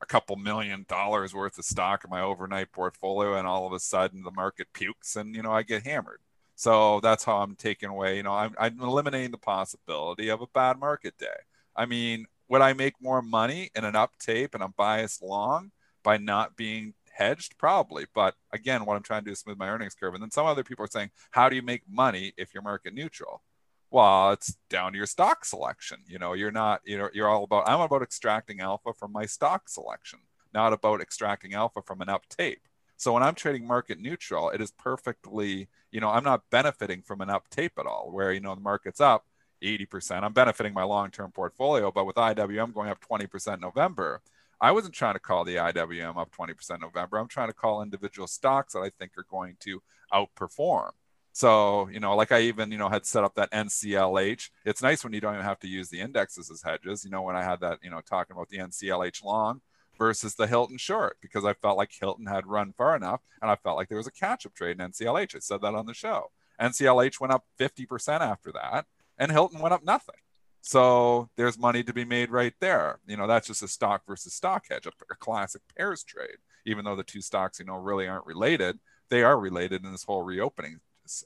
[0.02, 3.80] a couple million dollars worth of stock in my overnight portfolio, and all of a
[3.80, 6.20] sudden the market pukes, and you know I get hammered.
[6.56, 8.18] So that's how I'm taking away.
[8.18, 11.28] You know, I'm, I'm eliminating the possibility of a bad market day.
[11.76, 15.72] I mean, would I make more money in an uptape and I'm biased long
[16.04, 17.58] by not being hedged?
[17.60, 18.06] Probably.
[18.14, 20.16] But again, what I'm trying to do is smooth my earnings curve.
[20.16, 22.96] And then some other people are saying, how do you make money if you're market
[22.96, 23.44] neutral?
[23.90, 26.00] Well, it's down to your stock selection.
[26.08, 29.26] You know, you're not, you know, you're all about, I'm about extracting alpha from my
[29.26, 30.20] stock selection,
[30.54, 32.68] not about extracting alpha from an up tape.
[32.98, 37.22] So when I'm trading market neutral, it is perfectly, you know, I'm not benefiting from
[37.22, 39.26] an up tape at all, where, you know, the market's up
[39.64, 40.24] 80%.
[40.24, 44.22] I'm benefiting my long term portfolio, but with IWM going up 20% in November,
[44.60, 47.18] I wasn't trying to call the IWM up 20% in November.
[47.20, 50.92] I'm trying to call individual stocks that I think are going to outperform.
[51.38, 54.50] So, you know, like I even, you know, had set up that NCLH.
[54.66, 57.06] It's nice when you don't even have to use the indexes as hedges.
[57.06, 59.62] You know, when I had that, you know, talking about the NCLH long
[60.00, 63.56] versus the Hilton short, because I felt like Hilton had run far enough and I
[63.56, 65.36] felt like there was a catch up trade in NCLH.
[65.36, 66.32] I said that on the show.
[66.60, 68.88] NCLH went up 50% after that
[69.20, 70.16] and Hilton went up nothing.
[70.62, 72.98] So there's money to be made right there.
[73.06, 76.38] You know, that's just a stock versus stock hedge, a, classic pairs trade.
[76.66, 80.04] Even though the two stocks, you know, really aren't related, they are related in this
[80.04, 80.80] whole reopening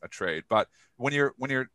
[0.03, 0.43] a trade.
[0.49, 0.67] But
[0.97, 1.69] when you're when you're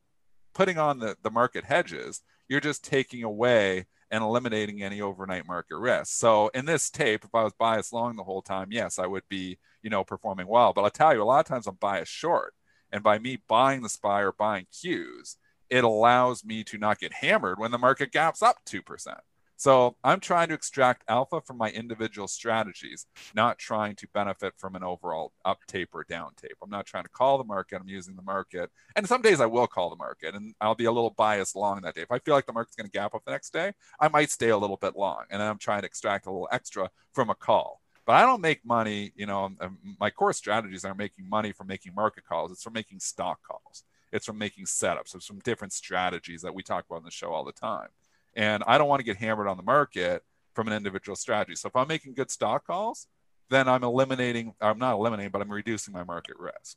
[0.55, 5.77] putting on the, the market hedges, you're just taking away and eliminating any overnight market
[5.77, 6.16] risk.
[6.16, 9.25] So in this tape, if I was biased long the whole time, yes, I would
[9.29, 10.73] be, you know, performing well.
[10.73, 12.55] But I'll tell you, a lot of times I'm biased short.
[12.92, 15.37] And by me buying the SPY or buying Qs,
[15.69, 19.16] it allows me to not get hammered when the market gaps up 2%.
[19.57, 24.77] So I'm trying to extract alpha from my individual strategies, not trying to benefit from
[24.77, 26.57] an overall up tape or down tape.
[26.62, 27.81] I'm not trying to call the market.
[27.81, 28.71] I'm using the market.
[28.95, 31.81] And some days I will call the market and I'll be a little biased long
[31.83, 32.03] that day.
[32.03, 34.31] If I feel like the market's going to gap up the next day, I might
[34.31, 35.25] stay a little bit long.
[35.31, 37.81] And I'm trying to extract a little extra from a call.
[38.05, 41.66] But I don't make money, you know, um, my core strategies aren't making money from
[41.66, 42.53] making market calls.
[42.53, 43.83] It's from making stock calls.
[44.12, 45.14] It's from making setups.
[45.14, 47.88] It's from different strategies that we talk about in the show all the time.
[48.37, 50.22] And I don't want to get hammered on the market
[50.55, 51.57] from an individual strategy.
[51.57, 53.09] So if I'm making good stock calls,
[53.51, 56.77] then I'm eliminating, I'm not eliminating, but I'm reducing my market risk.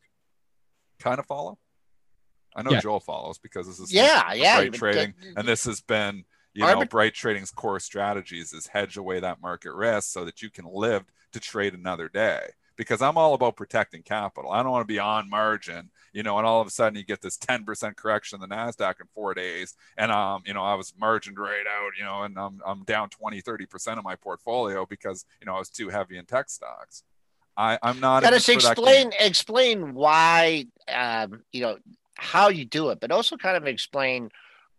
[0.99, 1.59] Kind of follow?
[2.55, 2.79] I know Yeah.
[2.79, 4.55] Joel follows because this is Yeah, yeah.
[4.57, 5.13] bright trading.
[5.19, 9.41] that- And this has been, you know, bright trading's core strategies is hedge away that
[9.41, 12.51] market risk so that you can live to trade another day.
[12.75, 14.51] Because I'm all about protecting capital.
[14.51, 17.03] I don't want to be on margin, you know, and all of a sudden you
[17.03, 19.75] get this 10% correction in the NASDAQ in four days.
[19.97, 23.09] And um, you know, I was margined right out, you know, and I'm I'm down
[23.09, 27.03] 20, 30% of my portfolio because, you know, I was too heavy in tech stocks.
[27.59, 29.07] I, I'm not in Dennis, this for that game.
[29.07, 31.77] explain explain why um, you know
[32.15, 34.29] how you do it, but also kind of explain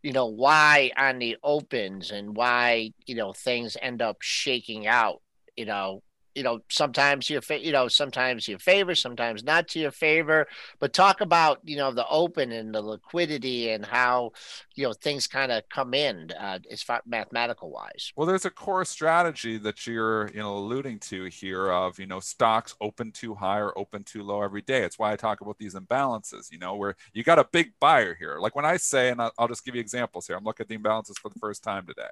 [0.03, 5.21] you know why on the opens and why you know things end up shaking out.
[5.57, 6.03] You know,
[6.35, 10.47] you know sometimes your fa- you know sometimes your favor, sometimes not to your favor.
[10.79, 14.33] But talk about you know the open and the liquidity and how
[14.75, 18.13] you know things kind of come in uh, as far mathematical wise.
[18.17, 22.21] Well, there's a core strategy that you're, you know, alluding to here of, you know,
[22.21, 24.83] stocks open too high or open too low every day.
[24.83, 28.15] It's why I talk about these imbalances, you know, where you got a big buyer
[28.15, 28.39] here.
[28.41, 30.37] Like when I say, and I'll, I'll just give you examples here.
[30.37, 32.11] I'm looking at the imbalances for the first time today.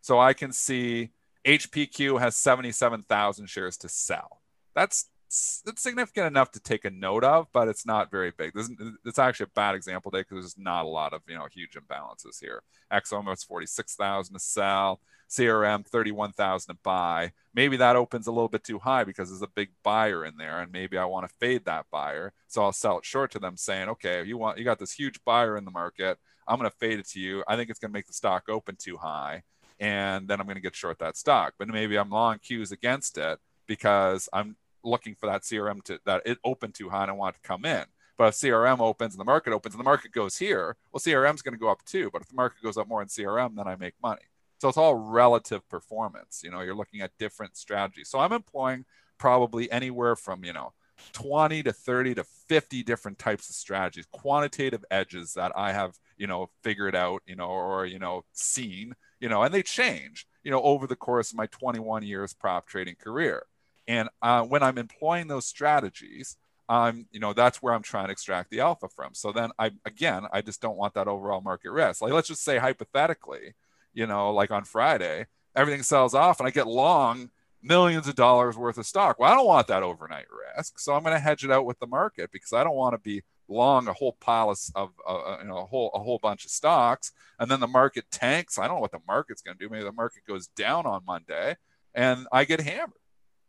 [0.00, 1.10] So I can see
[1.46, 4.40] HPQ has 77,000 shares to sell.
[4.74, 8.52] That's it's significant enough to take a note of, but it's not very big.
[8.54, 8.70] This,
[9.04, 11.76] it's actually a bad example day because there's not a lot of you know huge
[11.76, 12.62] imbalances here.
[12.92, 15.00] XOMA is 46,000 to sell.
[15.28, 17.32] CRM 31,000 to buy.
[17.52, 20.60] Maybe that opens a little bit too high because there's a big buyer in there,
[20.60, 23.56] and maybe I want to fade that buyer, so I'll sell it short to them,
[23.56, 26.18] saying, "Okay, you want you got this huge buyer in the market.
[26.46, 27.42] I'm going to fade it to you.
[27.48, 29.42] I think it's going to make the stock open too high,
[29.78, 31.54] and then I'm going to get short that stock.
[31.58, 36.22] But maybe I'm long Qs against it because I'm looking for that CRM to that
[36.24, 37.84] it opened too high and I want to come in.
[38.16, 41.34] But if CRM opens and the market opens and the market goes here, well, CRM
[41.34, 42.08] is going to go up too.
[42.12, 44.22] But if the market goes up more in CRM, then I make money.
[44.58, 46.40] So it's all relative performance.
[46.42, 48.08] You know, you're looking at different strategies.
[48.08, 48.86] So I'm employing
[49.18, 50.72] probably anywhere from, you know,
[51.12, 56.26] 20 to 30 to 50 different types of strategies, quantitative edges that I have, you
[56.26, 60.50] know, figured out, you know, or, you know, seen, you know, and they change, you
[60.50, 63.46] know, over the course of my 21 years prop trading career.
[63.88, 66.36] And uh, when I'm employing those strategies,
[66.68, 69.14] I'm, you know, that's where I'm trying to extract the alpha from.
[69.14, 72.02] So then I, again, I just don't want that overall market risk.
[72.02, 73.54] Like, let's just say hypothetically,
[73.94, 77.30] you know, like on Friday, everything sells off and I get long
[77.62, 79.18] millions of dollars worth of stock.
[79.18, 80.78] Well, I don't want that overnight risk.
[80.78, 82.98] So I'm going to hedge it out with the market because I don't want to
[82.98, 86.44] be long a whole pile of, of uh, you know, a whole, a whole bunch
[86.44, 87.12] of stocks.
[87.38, 88.58] And then the market tanks.
[88.58, 89.70] I don't know what the market's going to do.
[89.70, 91.56] Maybe the market goes down on Monday
[91.94, 92.98] and I get hammered.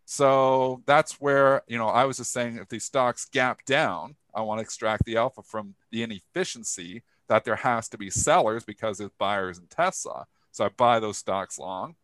[0.05, 4.41] So that's where, you know, I was just saying if these stocks gap down, I
[4.41, 8.97] want to extract the alpha from the inefficiency that there has to be sellers because
[8.97, 10.25] there's buyers in Tesla.
[10.51, 11.95] So I buy those stocks long,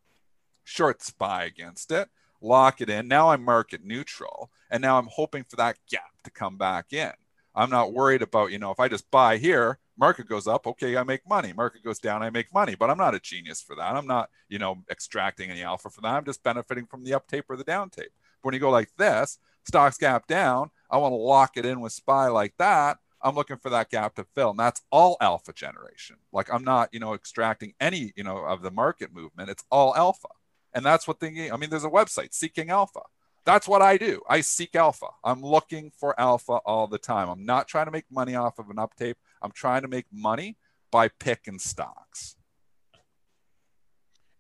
[0.65, 2.09] short SPY against it,
[2.41, 3.07] lock it in.
[3.07, 4.51] Now I'm market neutral.
[4.69, 7.13] And now I'm hoping for that gap to come back in.
[7.55, 10.97] I'm not worried about, you know, if I just buy here, market goes up, okay,
[10.97, 11.53] I make money.
[11.53, 12.75] Market goes down, I make money.
[12.75, 13.95] But I'm not a genius for that.
[13.95, 16.15] I'm not, you know, extracting any alpha from that.
[16.15, 18.11] I'm just benefiting from the up tape or the down tape.
[18.41, 21.79] But when you go like this, stocks gap down, I want to lock it in
[21.79, 22.97] with SPY like that.
[23.21, 24.49] I'm looking for that gap to fill.
[24.49, 26.17] And that's all alpha generation.
[26.31, 29.49] Like I'm not, you know, extracting any, you know, of the market movement.
[29.49, 30.27] It's all alpha.
[30.73, 33.01] And that's what the, I mean, there's a website, Seeking Alpha.
[33.45, 34.21] That's what I do.
[34.29, 35.07] I seek alpha.
[35.23, 37.29] I'm looking for alpha all the time.
[37.29, 39.15] I'm not trying to make money off of an uptape.
[39.41, 40.57] I'm trying to make money
[40.91, 42.37] by picking stocks.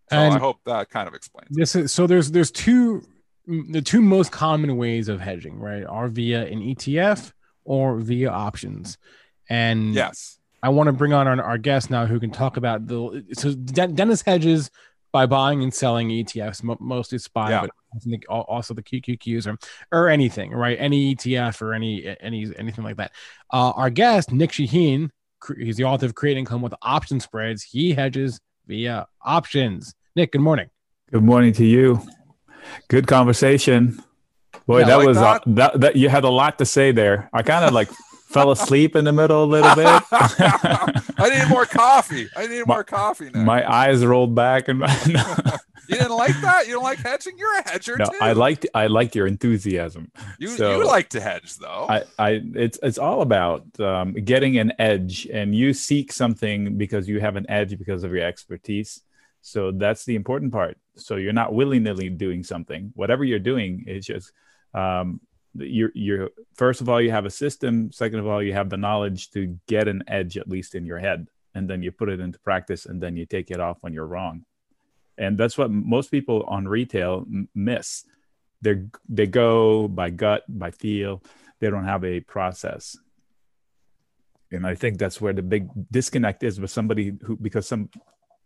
[0.09, 1.49] So and I hope that kind of explains.
[1.51, 3.03] This is so there's there's two
[3.47, 5.83] the two most common ways of hedging, right?
[5.83, 7.33] Are via an ETF
[7.65, 8.97] or via options.
[9.49, 12.87] And yes, I want to bring on our, our guest now who can talk about
[12.87, 14.71] the so Dennis hedges
[15.11, 17.61] by buying and selling ETFs, mostly SPY, yeah.
[17.61, 19.57] but I think also the QQQs or,
[19.91, 20.77] or anything, right?
[20.79, 23.11] Any ETF or any any anything like that.
[23.51, 25.09] Uh, our guest Nic Chahine,
[25.57, 27.63] he's the author of Create Income with Option Spreads.
[27.63, 29.93] He hedges via options.
[30.15, 30.69] Nick, good morning.
[31.11, 32.01] Good morning to you.
[32.87, 34.01] Good conversation.
[34.65, 35.41] Boy, yeah, that like was that?
[35.41, 37.29] Uh, that, that you had a lot to say there.
[37.33, 37.89] I kind of like
[38.29, 40.03] fell asleep in the middle a little bit.
[40.11, 42.29] I need more coffee.
[42.35, 43.43] I need more coffee now.
[43.43, 44.87] My eyes rolled back and my,
[45.87, 46.67] you didn't like that?
[46.67, 47.37] You don't like hedging?
[47.37, 48.17] You're a hedger no, too.
[48.21, 50.11] I liked I liked your enthusiasm.
[50.39, 51.87] You so you like to hedge though.
[51.89, 57.07] I, I it's it's all about um, getting an edge, and you seek something because
[57.07, 59.01] you have an edge because of your expertise.
[59.41, 60.77] So that's the important part.
[60.95, 62.91] So you're not willy nilly doing something.
[62.95, 64.31] Whatever you're doing is just
[64.73, 65.19] um,
[65.55, 68.77] you're you're first of all you have a system second of all you have the
[68.77, 72.19] knowledge to get an edge at least in your head and then you put it
[72.19, 74.43] into practice and then you take it off when you're wrong
[75.17, 78.05] and that's what most people on retail miss.
[78.61, 81.21] They they go by gut by feel.
[81.59, 82.97] They don't have a process.
[84.51, 87.89] And i think that's where the big disconnect is with somebody who because some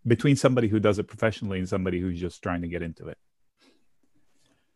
[0.06, 3.18] between somebody who does it professionally and somebody who's just trying to get into it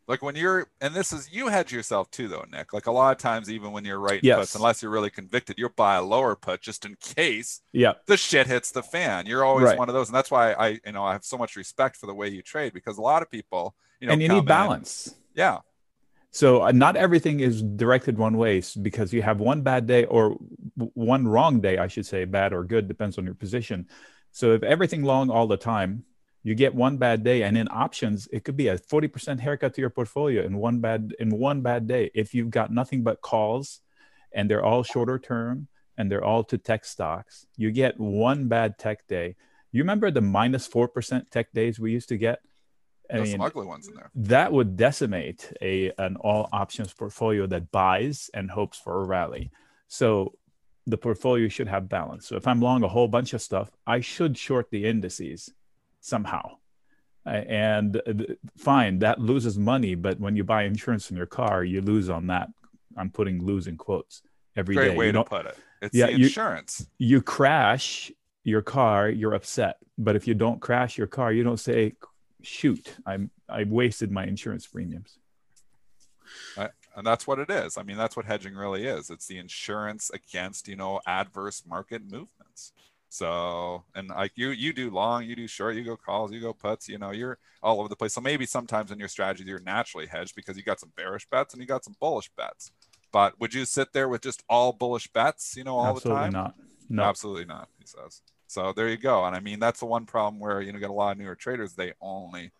[0.08, 2.72] like when you're, and this is you hedge yourself too, though, Nick.
[2.72, 4.38] Like a lot of times, even when you're writing yes.
[4.38, 7.60] puts, unless you're really convicted, you'll buy a lower put just in case.
[7.72, 7.94] Yeah.
[8.06, 9.26] The shit hits the fan.
[9.26, 9.78] You're always right.
[9.78, 12.06] one of those, and that's why I, you know, I have so much respect for
[12.06, 15.06] the way you trade because a lot of people, you know, and you need balance.
[15.06, 15.58] In, yeah.
[16.32, 20.38] So uh, not everything is directed one way because you have one bad day or
[20.74, 23.86] one wrong day, I should say, bad or good depends on your position.
[24.32, 26.04] So if everything long all the time,
[26.42, 29.80] you get one bad day and in options it could be a 40% haircut to
[29.80, 33.80] your portfolio in one bad in one bad day if you've got nothing but calls
[34.32, 38.78] and they're all shorter term and they're all to tech stocks you get one bad
[38.78, 39.36] tech day
[39.70, 42.40] you remember the minus 4% tech days we used to get
[43.12, 44.10] I mean, some ugly ones in there.
[44.14, 49.50] That would decimate a an all options portfolio that buys and hopes for a rally.
[49.88, 50.32] So
[50.86, 52.26] the portfolio should have balance.
[52.26, 55.52] So if I'm long a whole bunch of stuff, I should short the indices
[56.02, 56.56] somehow.
[57.24, 58.02] And
[58.58, 62.26] fine, that loses money, but when you buy insurance in your car, you lose on
[62.26, 62.48] that.
[62.96, 64.22] I'm putting lose in quotes
[64.56, 64.96] every Great day.
[64.96, 65.56] way to put it.
[65.80, 66.86] It's yeah, insurance.
[66.98, 68.12] You, you crash
[68.44, 69.76] your car, you're upset.
[69.96, 71.94] But if you don't crash your car, you don't say,
[72.42, 75.18] shoot, I'm I've wasted my insurance premiums.
[76.96, 77.78] and that's what it is.
[77.78, 79.10] I mean, that's what hedging really is.
[79.10, 82.72] It's the insurance against, you know, adverse market movements.
[83.12, 86.54] So, and like you, you do long, you do short, you go calls, you go
[86.54, 88.14] puts, you know, you're all over the place.
[88.14, 91.52] So maybe sometimes in your strategy, you're naturally hedged because you got some bearish bets
[91.52, 92.72] and you got some bullish bets.
[93.12, 96.24] But would you sit there with just all bullish bets, you know, all Absolutely the
[96.24, 96.32] time?
[96.32, 96.54] not.
[96.88, 97.02] No.
[97.02, 98.22] Absolutely not, he says.
[98.46, 99.26] So there you go.
[99.26, 101.34] And I mean, that's the one problem where you know get a lot of newer
[101.34, 102.50] traders, they only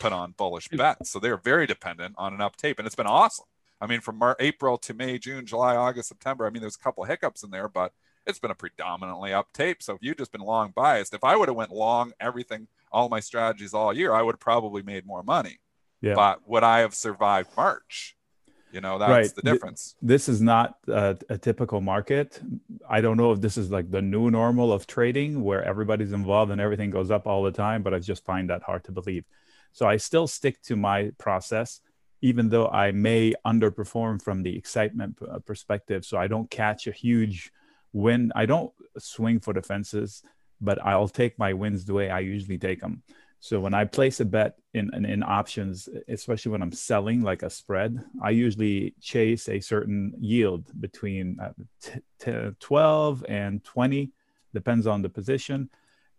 [0.00, 1.10] put on bullish bets.
[1.10, 2.78] So they're very dependent on an up tape.
[2.78, 3.44] And it's been awesome.
[3.78, 6.78] I mean, from Mar- April to May, June, July, August, September, I mean, there's a
[6.82, 7.92] couple of hiccups in there, but
[8.28, 9.82] it's been a predominantly up tape.
[9.82, 13.08] So if you've just been long biased, if I would have went long everything, all
[13.08, 15.58] my strategies all year, I would have probably made more money.
[16.00, 16.14] Yeah.
[16.14, 18.14] But would I have survived March?
[18.70, 19.34] You know, that's Right.
[19.34, 19.96] the difference.
[20.02, 22.38] this is not a, a typical market.
[22.88, 26.52] I don't know if this is like the new normal of trading where everybody's involved
[26.52, 29.24] and everything goes up all the time, but I just find that hard to believe.
[29.72, 31.80] So I still stick to my process,
[32.20, 36.04] even though I may underperform from the excitement uh, perspective.
[36.04, 37.50] So I don't catch a huge
[37.92, 38.32] win.
[38.34, 40.22] I don't swing for the fences,
[40.60, 43.02] but I'll take my wins the way I usually take them.
[43.40, 47.44] So when I place a bet in, in in options, especially when I'm selling like
[47.44, 54.10] a spread, I usually chase a certain yield between uh, t- t- 12 and 20,
[54.52, 55.70] depends on the position,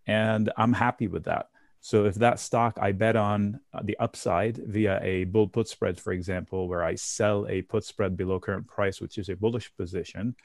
[0.06, 1.50] and I'm happy with that.
[1.82, 5.98] So if that stock I bet on uh, the upside via a bull put spread,
[5.98, 9.74] for example, where I sell a put spread below current price, which is a bullish
[9.76, 10.36] position,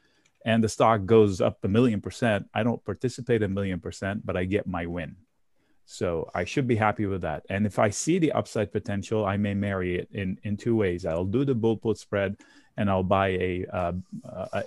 [0.45, 4.37] and the stock goes up a million percent, I don't participate a million percent, but
[4.37, 5.17] I get my win.
[5.85, 7.43] So I should be happy with that.
[7.49, 11.05] And if I see the upside potential, I may marry it in in two ways.
[11.05, 12.37] I'll do the bull put spread,
[12.77, 13.93] and I'll buy a uh,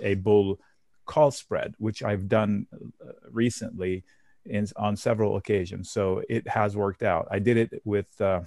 [0.01, 0.59] a, bull
[1.05, 4.03] call spread, which I've done uh, recently
[4.45, 5.91] in on several occasions.
[5.91, 7.27] So it has worked out.
[7.31, 8.41] I did it with, uh,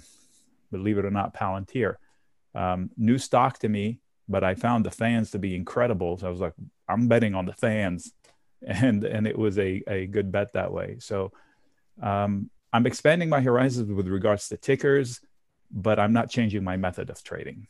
[0.71, 1.95] believe it or not, Palantir.
[2.55, 6.17] Um, new stock to me, but I found the fans to be incredible.
[6.17, 6.53] So I was like,
[6.87, 8.13] I'm betting on the fans,
[8.67, 10.97] and and it was a a good bet that way.
[10.99, 11.31] So.
[12.01, 15.21] Um, I'm expanding my horizons with regards to tickers,
[15.71, 17.67] but I'm not changing my method of trading.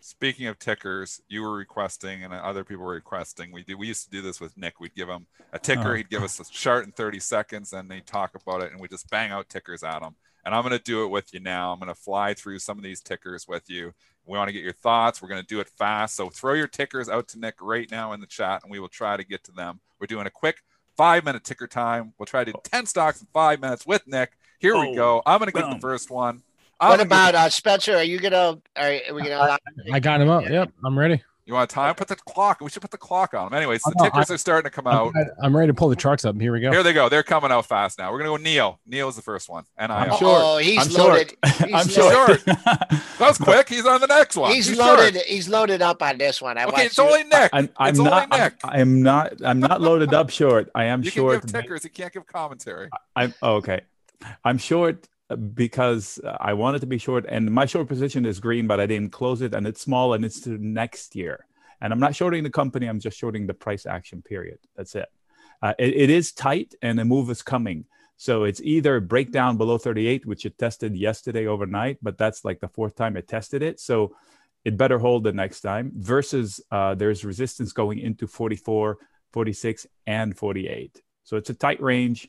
[0.00, 3.52] Speaking of tickers, you were requesting and other people were requesting.
[3.52, 3.76] We do.
[3.76, 4.80] We used to do this with Nick.
[4.80, 5.92] We'd give him a ticker.
[5.92, 5.94] Oh.
[5.94, 8.88] He'd give us a chart in 30 seconds, and they talk about it, and we
[8.88, 10.14] just bang out tickers at him.
[10.44, 11.72] And I'm going to do it with you now.
[11.72, 13.92] I'm going to fly through some of these tickers with you.
[14.26, 15.22] We want to get your thoughts.
[15.22, 16.16] We're going to do it fast.
[16.16, 18.88] So throw your tickers out to Nick right now in the chat, and we will
[18.88, 19.80] try to get to them.
[20.00, 20.62] We're doing a quick
[20.96, 22.12] five minute ticker time.
[22.18, 24.32] We'll try to do 10 stocks in five minutes with Nick.
[24.58, 25.22] Here we Oh, go.
[25.26, 26.42] I'm going to give the first one.
[26.78, 27.96] I'm What gonna about uh, Spencer?
[27.96, 28.58] Are you gonna?
[28.76, 29.58] Are, are we gonna?
[29.90, 30.46] I got him up.
[30.46, 31.22] Yep, I'm ready.
[31.46, 31.94] You want time?
[31.94, 32.60] Put the clock.
[32.60, 33.54] We should put the clock on them.
[33.54, 35.14] Anyways, the no, tickers are starting to come I'm, out.
[35.14, 36.40] ready- I'm ready to pull the trucks up.
[36.40, 36.72] Here we go.
[36.72, 37.08] Here they go.
[37.08, 38.10] They're coming out fast now.
[38.10, 38.80] We're gonna go Neil.
[38.84, 39.62] NIO's the first one.
[39.78, 40.06] And I.
[40.06, 41.36] I'm oh, he's I'm loaded.
[41.44, 41.70] short.
[41.70, 42.40] He's I'm loaded.
[42.40, 42.58] short.
[43.18, 43.68] That was quick.
[43.70, 44.52] He's on the next one.
[44.52, 44.78] He's, short.
[44.78, 45.22] loaded.
[45.22, 46.58] He's loaded up on this one.
[46.58, 47.04] I okay, it's you.
[47.04, 47.48] only Nick.
[47.50, 48.28] I, am I'm it's only not.
[48.30, 48.54] I'm, Nick.
[48.62, 49.32] I'm not.
[49.42, 50.70] I'm not loaded up short.
[50.74, 51.40] I am you short.
[51.40, 51.84] can give tickers.
[51.84, 52.90] You can't give commentary.
[53.14, 53.82] I'm oh, okay.
[54.44, 55.08] I'm short
[55.54, 59.12] because I wanted to be short, and my short position is green, but I didn't
[59.12, 61.46] close it, and it's small, and it's to next year.
[61.80, 62.86] And I'm not shorting the company.
[62.86, 64.58] I'm just shorting the price action period.
[64.76, 65.08] That's it.
[65.60, 67.86] Uh, it, it is tight, and a move is coming.
[68.16, 72.68] So it's either breakdown below 38, which it tested yesterday overnight, but that's like the
[72.68, 73.78] fourth time it tested it.
[73.78, 74.16] So
[74.64, 75.92] it better hold the next time.
[75.96, 78.98] Versus uh, there's resistance going into 44,
[79.32, 81.02] 46, and 48.
[81.24, 82.28] So it's a tight range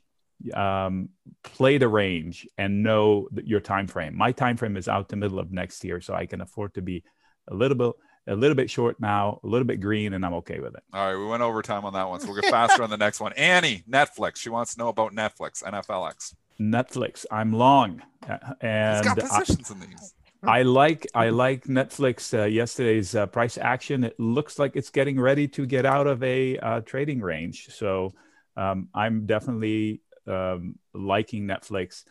[0.53, 1.09] um,
[1.43, 4.15] play the range and know your time frame.
[4.15, 6.81] My time frame is out the middle of next year, so I can afford to
[6.81, 7.03] be
[7.47, 7.93] a little bit
[8.29, 10.83] a little bit short now, a little bit green, and I'm okay with it.
[10.93, 13.21] All right, we went overtime on that one, so we'll get faster on the next
[13.21, 13.31] one.
[13.33, 14.37] Annie, Netflix.
[14.37, 16.35] She wants to know about Netflix, NFLX.
[16.59, 20.13] Netflix, I'm long, uh, He's and got I, in these.
[20.43, 22.37] I like I like Netflix.
[22.37, 24.03] Uh, yesterday's uh, price action.
[24.03, 27.69] It looks like it's getting ready to get out of a uh, trading range.
[27.69, 28.13] So
[28.55, 32.03] um, I'm definitely um, liking Netflix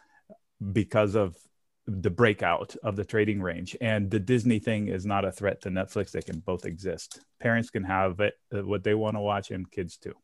[0.73, 1.37] because of
[1.87, 3.77] the breakout of the trading range.
[3.81, 6.11] And the Disney thing is not a threat to Netflix.
[6.11, 7.21] They can both exist.
[7.41, 10.15] Parents can have it uh, what they want to watch, and kids too.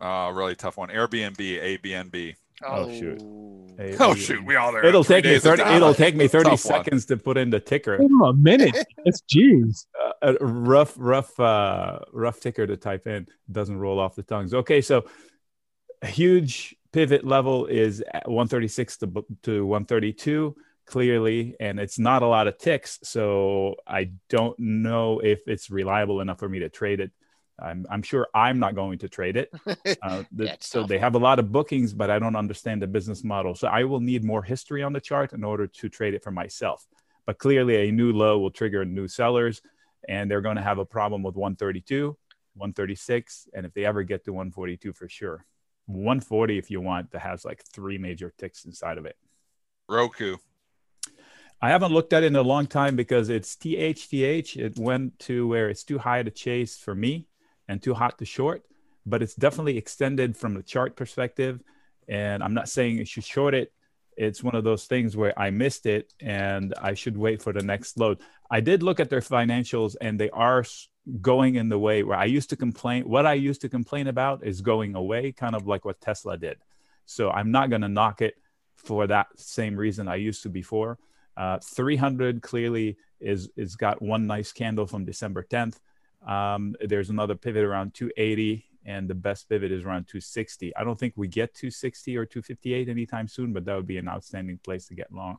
[0.00, 0.88] Uh, really tough one.
[0.88, 2.34] Airbnb, ABNB.
[2.64, 3.22] Oh, shoot.
[3.76, 4.86] Hey, Oh shoot, we all there.
[4.86, 5.62] It'll take me thirty.
[5.62, 6.84] It'll take me thirty Tough one.
[6.84, 7.98] seconds to put in the ticker.
[7.98, 8.74] Give him a minute.
[9.04, 9.84] It's jeez.
[10.22, 14.54] a rough, rough, uh, rough ticker to type in doesn't roll off the tongues.
[14.54, 15.04] Okay, so
[16.00, 19.06] a huge pivot level is at 136 to,
[19.42, 22.98] to 132 clearly, and it's not a lot of ticks.
[23.02, 27.10] So I don't know if it's reliable enough for me to trade it.
[27.58, 29.52] I'm, I'm sure I'm not going to trade it.
[30.02, 30.88] Uh, the- so tough.
[30.88, 33.54] they have a lot of bookings, but I don't understand the business model.
[33.54, 36.30] So I will need more history on the chart in order to trade it for
[36.30, 36.86] myself.
[37.26, 39.60] But clearly, a new low will trigger new sellers,
[40.08, 42.16] and they're going to have a problem with 132,
[42.54, 45.44] 136, and if they ever get to 142 for sure.
[45.86, 49.16] 140 if you want that has like three major ticks inside of it.
[49.88, 50.36] Roku.
[51.60, 54.56] I haven't looked at it in a long time because it's THTH.
[54.56, 57.26] It went to where it's too high to chase for me
[57.66, 58.64] and too hot to short,
[59.06, 61.62] but it's definitely extended from the chart perspective.
[62.08, 63.72] And I'm not saying you should short it.
[64.16, 67.62] It's one of those things where I missed it and I should wait for the
[67.62, 68.20] next load.
[68.50, 70.64] I did look at their financials and they are
[71.20, 73.08] going in the way where I used to complain.
[73.08, 76.58] What I used to complain about is going away, kind of like what Tesla did.
[77.04, 78.34] So I'm not going to knock it
[78.74, 80.98] for that same reason I used to before.
[81.36, 85.78] Uh, 300 clearly is is got one nice candle from December 10th.
[86.26, 90.74] Um, there's another pivot around 280, and the best pivot is around 260.
[90.74, 94.08] I don't think we get 260 or 258 anytime soon, but that would be an
[94.08, 95.38] outstanding place to get long.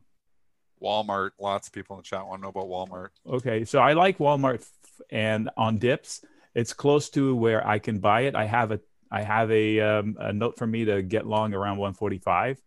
[0.82, 1.32] Walmart.
[1.40, 3.10] Lots of people in the chat want to know about Walmart.
[3.26, 4.66] Okay, so I like Walmart,
[5.10, 6.24] and on dips,
[6.56, 8.36] it's close to where I can buy it.
[8.36, 8.80] I have a
[9.12, 12.62] I have a, um, a note for me to get long around 145.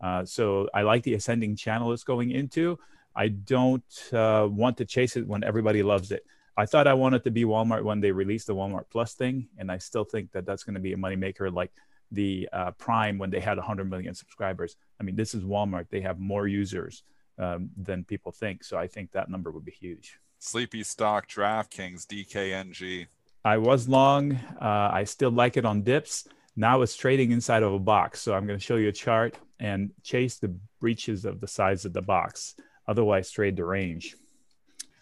[0.00, 2.78] Uh, so I like the ascending channel it's going into.
[3.16, 3.82] I don't
[4.12, 6.24] uh, want to chase it when everybody loves it.
[6.56, 9.70] I thought I wanted to be Walmart when they released the Walmart Plus thing, and
[9.70, 11.72] I still think that that's going to be a moneymaker like
[12.10, 14.76] the uh, Prime when they had 100 million subscribers.
[15.00, 17.02] I mean, this is Walmart; they have more users
[17.38, 20.18] um, than people think, so I think that number would be huge.
[20.38, 23.06] Sleepy stock, DraftKings, DKNG.
[23.44, 24.32] I was long.
[24.60, 26.26] Uh, I still like it on dips.
[26.56, 28.20] Now it's trading inside of a box.
[28.20, 31.84] So I'm going to show you a chart and chase the breaches of the size
[31.84, 32.54] of the box.
[32.86, 34.16] Otherwise, trade the range.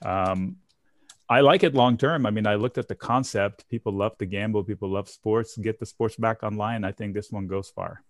[0.04, 0.56] Um,
[1.28, 2.24] I like it long term.
[2.26, 3.68] I mean, I looked at the concept.
[3.68, 4.62] People love to gamble.
[4.64, 5.56] People love sports.
[5.56, 6.84] Get the sports back online.
[6.84, 8.02] I think this one goes far.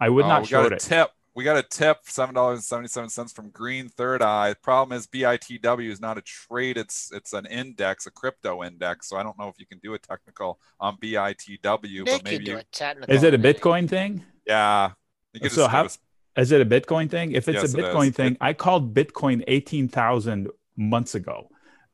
[0.00, 0.80] I would Oh, not short a it.
[0.80, 1.10] tip.
[1.36, 4.54] We got a tip, seven dollars and seventy-seven cents from Green Third Eye.
[4.62, 9.08] Problem is, BITW is not a trade; it's it's an index, a crypto index.
[9.08, 12.20] So I don't know if you can do a technical on BITW, Nick but can
[12.24, 13.12] maybe do you, a technical.
[13.14, 14.22] Is it a Bitcoin thing?
[14.46, 14.92] yeah.
[15.32, 15.98] You So how- give us-
[16.36, 17.32] Is it a Bitcoin thing?
[17.32, 18.14] If it's Yes, a Bitcoin is.
[18.14, 21.48] thing, I called Bitcoin eighteen thousand months ago.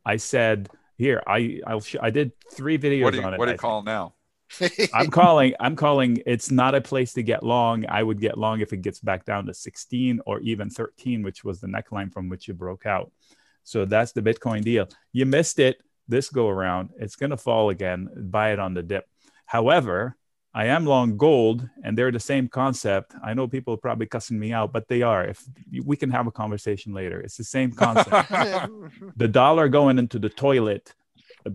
[0.05, 0.69] I said,
[0.99, 3.39] "Here, I I'll sh- I did three videos what do you on it.
[3.39, 4.15] what do I you call now?
[4.93, 5.55] I'm calling.
[5.61, 6.23] I'm calling.
[6.27, 7.85] It's not a place to get long.
[7.89, 11.45] I would get long if it gets back down to 16 or even 13, which
[11.45, 13.11] was the neckline from which you broke out.
[13.65, 14.89] So that's the Bitcoin deal.
[15.13, 16.91] You missed it this go around.
[16.99, 18.09] It's going to fall again.
[18.17, 19.07] Buy it on the dip.
[19.47, 20.17] However,
[20.53, 23.15] I am long gold, and they're the same concept.
[23.23, 25.25] I know people are probably cussing me out, but they are.
[25.25, 25.45] If
[25.85, 28.33] we can have a conversation later, it's the same concept
[29.17, 30.93] the dollar going into the toilet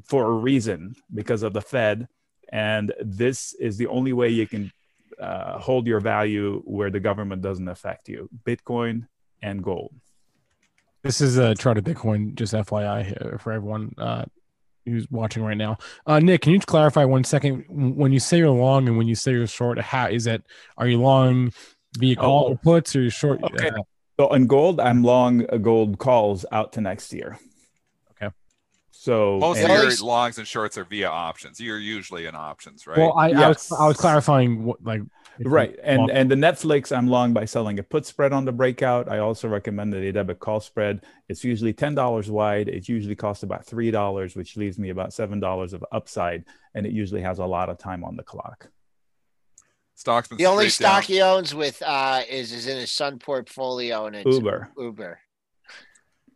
[0.05, 2.07] for a reason because of the Fed.
[2.49, 4.71] And this is the only way you can
[5.19, 9.07] uh, hold your value where the government doesn't affect you Bitcoin
[9.41, 9.93] and gold.
[11.03, 14.25] This is a chart of Bitcoin, just FYI here for everyone uh,
[14.85, 15.77] who's watching right now.
[16.07, 17.65] Uh, Nick, can you clarify one second?
[17.69, 20.41] When you say you're long and when you say you're short, how is that?
[20.77, 21.51] Are you long
[21.97, 22.51] via call Oh.
[22.53, 23.43] or puts or you short?
[23.43, 23.71] Okay.
[24.19, 27.37] So on gold, I'm long uh, gold calls out to next year.
[29.07, 29.11] Okay.
[29.11, 31.59] So Most and- of your longs and shorts are via options.
[31.59, 32.97] You're usually in options, right?
[32.97, 35.01] well, I, I was I was clarifying what like
[35.43, 38.53] right and long- and the netflix i'm long by selling a put spread on the
[38.53, 43.43] breakout i also recommend the debit call spread it's usually $10 wide it usually costs
[43.43, 47.67] about $3 which leaves me about $7 of upside and it usually has a lot
[47.67, 48.69] of time on the clock
[49.95, 51.01] Stock's The only straight down.
[51.01, 55.19] stock he owns with uh is is in his Sun portfolio and it's uber Uber.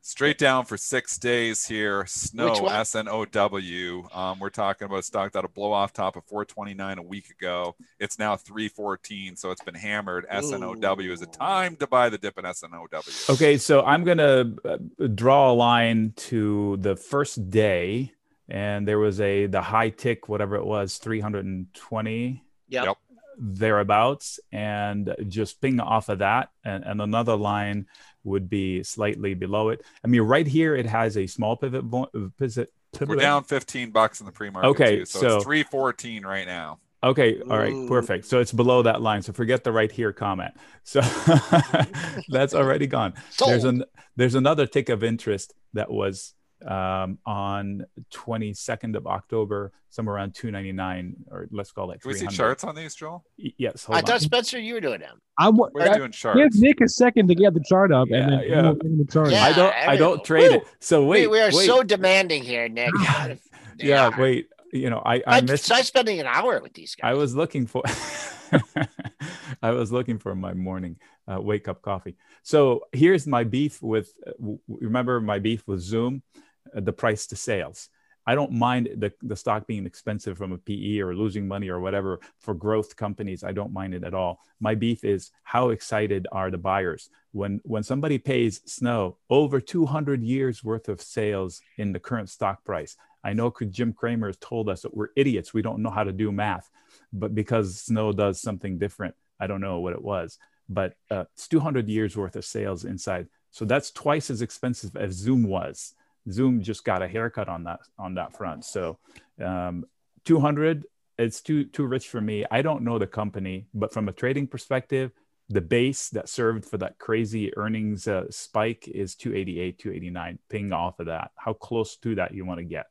[0.09, 2.03] Straight down for six days here.
[2.07, 4.07] Snow, S N O W.
[4.11, 7.29] Um, we're talking about a stock that a blow off top of 429 a week
[7.29, 7.75] ago.
[7.99, 10.25] It's now 314, so it's been hammered.
[10.27, 12.87] S N O W is a time to buy the dip in S N O
[12.89, 13.13] W.
[13.29, 18.11] okay so i'm going to uh, draw a line to the first day
[18.47, 22.85] and there was a the high tick whatever it was 320 Yep.
[22.85, 22.97] Yep.
[23.37, 27.85] thereabouts and just ping off of that and, and another line
[28.23, 32.09] would be slightly below it i mean right here it has a small pivot point.
[32.15, 32.69] Uh, pivot,
[33.07, 34.67] We're down 15 bucks in the pre market.
[34.69, 36.79] Okay, too, so, so- it's 314 right now.
[37.03, 37.87] okay all right Ooh.
[37.87, 40.53] perfect so it's below that line so forget the right here comment
[40.83, 40.99] so
[42.29, 43.13] that's already gone
[43.45, 43.75] there's Sold.
[43.75, 43.83] an
[44.17, 46.33] there's another tick of interest that was
[46.67, 52.27] um, on 22nd of October, somewhere around 299, or let's call it Can we see
[52.27, 53.23] charts on these, Joel?
[53.37, 54.21] Y- Yes, I hold thought.
[54.21, 55.19] Spencer you were doing them.
[55.37, 56.37] I'm wa- We're I- doing charts.
[56.37, 56.61] give.
[56.61, 58.61] Nick a second to get the chart up, Yeah, and then yeah.
[58.63, 59.31] we'll give him the chart.
[59.31, 59.43] Yeah.
[59.45, 59.73] I don't.
[59.75, 60.57] I don't trade Woo!
[60.57, 60.63] it.
[60.79, 61.65] So We, wait, we are wait.
[61.65, 62.91] so demanding here, Nick.
[63.77, 64.19] yeah, are.
[64.21, 64.47] wait.
[64.71, 65.65] You know, I I I, missed.
[65.65, 67.09] so I'm spending an hour with these guys.
[67.09, 67.81] I was looking for.
[69.61, 70.97] I was looking for my morning
[71.31, 72.15] uh, wake up coffee.
[72.43, 74.13] So here's my beef with.
[74.25, 76.39] Uh, w- remember my beef with Zoom, uh,
[76.73, 77.89] the price to sales.
[78.25, 81.79] I don't mind the, the stock being expensive from a PE or losing money or
[81.79, 83.43] whatever for growth companies.
[83.43, 84.41] I don't mind it at all.
[84.59, 90.21] My beef is how excited are the buyers when when somebody pays Snow over 200
[90.21, 92.95] years worth of sales in the current stock price.
[93.23, 95.53] I know Jim Cramer has told us that we're idiots.
[95.53, 96.69] We don't know how to do math,
[97.11, 100.37] but because Snow does something different, I don't know what it was,
[100.69, 103.27] but uh, it's 200 years worth of sales inside.
[103.51, 105.95] So that's twice as expensive as Zoom was.
[106.31, 108.65] Zoom just got a haircut on that on that front.
[108.65, 108.99] So
[109.43, 109.85] um,
[110.25, 110.85] 200,
[111.17, 112.45] it's too too rich for me.
[112.49, 115.11] I don't know the company, but from a trading perspective,
[115.49, 120.39] the base that served for that crazy earnings uh, spike is 288, 289.
[120.49, 121.31] Ping off of that.
[121.35, 122.85] How close to that you want to get?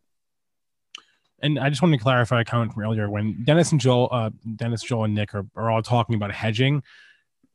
[1.41, 4.31] And I just wanted to clarify a comment from earlier when Dennis and Joel, uh,
[4.57, 6.83] Dennis, Joel, and Nick are, are all talking about hedging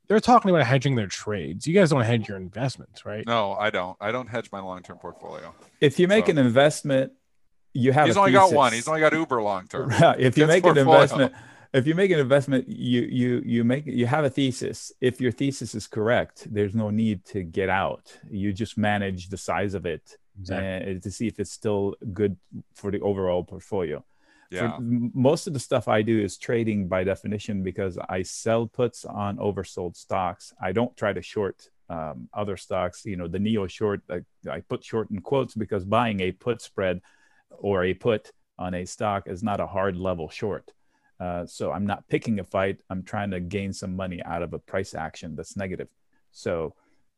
[0.07, 1.65] they're talking about hedging their trades.
[1.65, 3.25] You guys don't hedge your investments, right?
[3.25, 3.97] No, I don't.
[4.01, 5.53] I don't hedge my long-term portfolio.
[5.79, 6.31] If you make so.
[6.31, 7.13] an investment,
[7.73, 8.07] you have.
[8.07, 8.49] He's only thesis.
[8.49, 8.73] got one.
[8.73, 9.91] He's only got Uber long-term.
[10.19, 10.91] if you make portfolio.
[10.91, 11.33] an investment,
[11.73, 14.91] if you make an investment, you you you make you have a thesis.
[15.01, 18.15] If your thesis is correct, there's no need to get out.
[18.29, 20.95] You just manage the size of it exactly.
[20.95, 22.37] Eh, to see if it's still good
[22.73, 24.03] for the overall portfolio
[24.53, 24.77] yeah.
[24.79, 29.37] most of the stuff I do is trading by definition because I sell puts on
[29.37, 30.53] oversold stocks.
[30.61, 33.05] I don't try to short um, other stocks.
[33.05, 36.61] You know, the NIO short, I, I put short in quotes because buying a put
[36.61, 37.01] spread
[37.49, 40.71] or a put on a stock is not a hard level short.
[41.19, 42.81] Uh, so I'm not picking a fight.
[42.89, 45.87] I'm trying to gain some money out of a price action that's negative.
[46.31, 46.75] So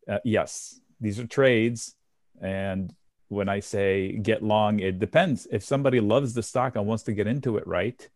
[0.08, 1.96] uh, yes, these are trades,
[2.42, 2.94] and
[3.36, 5.48] when I say get long, it depends.
[5.52, 8.10] If somebody loves the stock and wants to get into it right,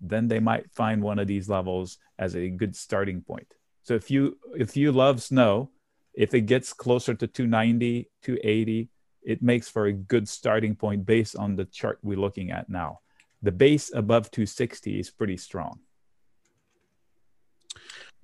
[0.00, 3.54] then they might find one of these levels as a good starting point.
[3.82, 5.70] So if you if you love snow,
[6.14, 8.88] if it gets closer to 290, 280,
[9.22, 13.00] it makes for a good starting point based on the chart we're looking at now.
[13.42, 15.80] The base above 260 is pretty strong.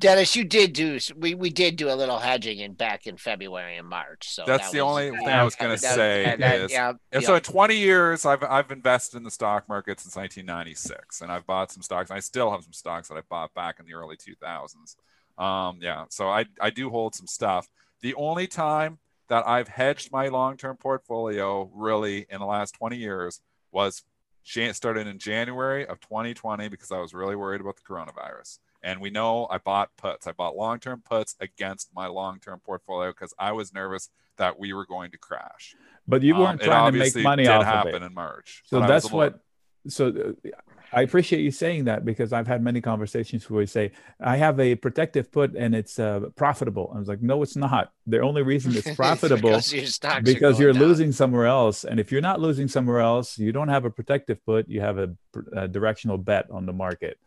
[0.02, 3.76] Dennis, you did do we, we did do a little hedging in back in February
[3.76, 4.28] and March.
[4.28, 6.90] So that's that the was, only thing I was going to say that, is, yeah,
[7.12, 7.26] and yeah.
[7.26, 11.46] so in 20 years, I've I've invested in the stock market since 1996, and I've
[11.46, 12.10] bought some stocks.
[12.10, 14.96] And I still have some stocks that I bought back in the early 2000s.
[15.42, 17.68] Um, yeah, so I I do hold some stuff.
[18.00, 18.98] The only time
[19.28, 23.40] that I've hedged my long-term portfolio really in the last 20 years
[23.70, 24.02] was
[24.44, 28.58] started in January of 2020 because I was really worried about the coronavirus.
[28.82, 30.26] And we know I bought puts.
[30.26, 34.58] I bought long term puts against my long term portfolio because I was nervous that
[34.58, 35.74] we were going to crash.
[36.08, 38.06] But you weren't um, trying to make money off happen of it.
[38.06, 38.62] in March.
[38.66, 39.40] So that's what.
[39.88, 40.48] So uh,
[40.92, 44.60] I appreciate you saying that because I've had many conversations where we say I have
[44.60, 46.92] a protective put and it's uh, profitable.
[46.94, 47.92] I was like, no, it's not.
[48.06, 50.82] The only reason it's profitable because, because you're down.
[50.82, 51.84] losing somewhere else.
[51.84, 54.68] And if you're not losing somewhere else, you don't have a protective put.
[54.68, 55.10] You have a,
[55.54, 57.18] a directional bet on the market.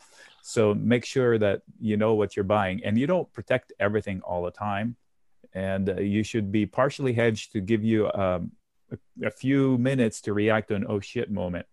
[0.48, 4.44] So make sure that you know what you're buying and you don't protect everything all
[4.44, 4.96] the time.
[5.54, 8.52] And uh, you should be partially hedged to give you um,
[8.92, 11.66] a, a, few minutes to react to an oh shit moment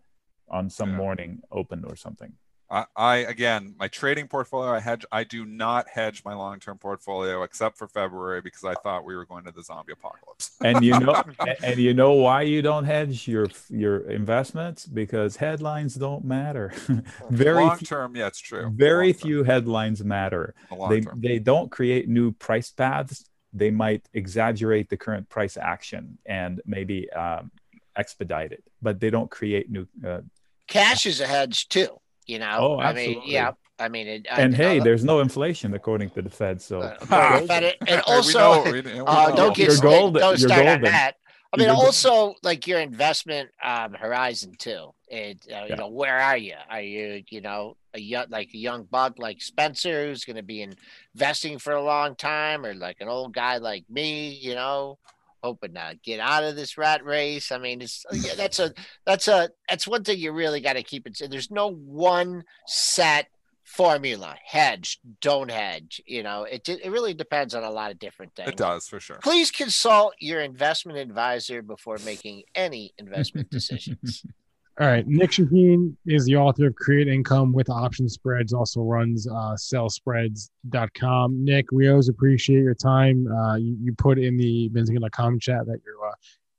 [0.49, 0.97] on some yeah.
[0.97, 2.33] morning open or something.
[2.73, 5.05] I, I again, my trading portfolio, I hedge.
[5.13, 9.27] I do not hedge my long-term portfolio except for February because I thought we were
[9.27, 10.53] going to the zombie apocalypse.
[10.65, 11.23] and you know,
[11.63, 16.73] and you know why you don't hedge your your investments because headlines don't matter.
[17.31, 18.71] very long term, yeah, it's true.
[18.75, 20.55] Very few headlines matter.
[20.89, 23.29] They they don't create new price paths.
[23.53, 27.51] They might exaggerate the current price action and maybe um,
[27.95, 29.87] expedite it, but they don't create new.
[30.03, 30.23] Uh,
[30.69, 31.99] Cash is a hedge too.
[32.27, 33.53] You know, oh, I mean, yeah.
[33.79, 36.63] I mean, it, and I, hey, uh, there's no inflation according to the Fed.
[36.63, 39.05] So, uh, but and also, we know, we know.
[39.05, 41.15] Uh, don't get gold, don't start on that.
[41.53, 44.95] I mean, also like your investment um, horizon too.
[45.09, 45.67] It, uh, yeah.
[45.67, 46.55] you know, where are you?
[46.71, 50.43] Are you, you know, a young like a young bug like Spencer who's going to
[50.43, 50.67] be
[51.15, 54.99] investing for a long time, or like an old guy like me, you know,
[55.43, 57.53] hoping to get out of this rat race.
[57.53, 58.73] I mean, it's uh, yeah, that's a
[59.05, 61.21] that's a that's one thing you really got to keep it.
[61.29, 63.29] There's no one set
[63.65, 64.37] formula.
[64.45, 66.01] Hedge, don't hedge.
[66.07, 68.51] You know, it it really depends on a lot of different things.
[68.51, 69.19] It does for sure.
[69.23, 74.25] Please consult your investment advisor before making any investment decisions.
[74.81, 75.07] All right.
[75.07, 81.45] Nic Chahine is the author of Create Income with Option Spreads, also runs uh, sellspreads.com.
[81.45, 83.27] Nick, we always appreciate your time.
[83.31, 86.15] Uh, you, you put in the benzinga.com chat that your, uh,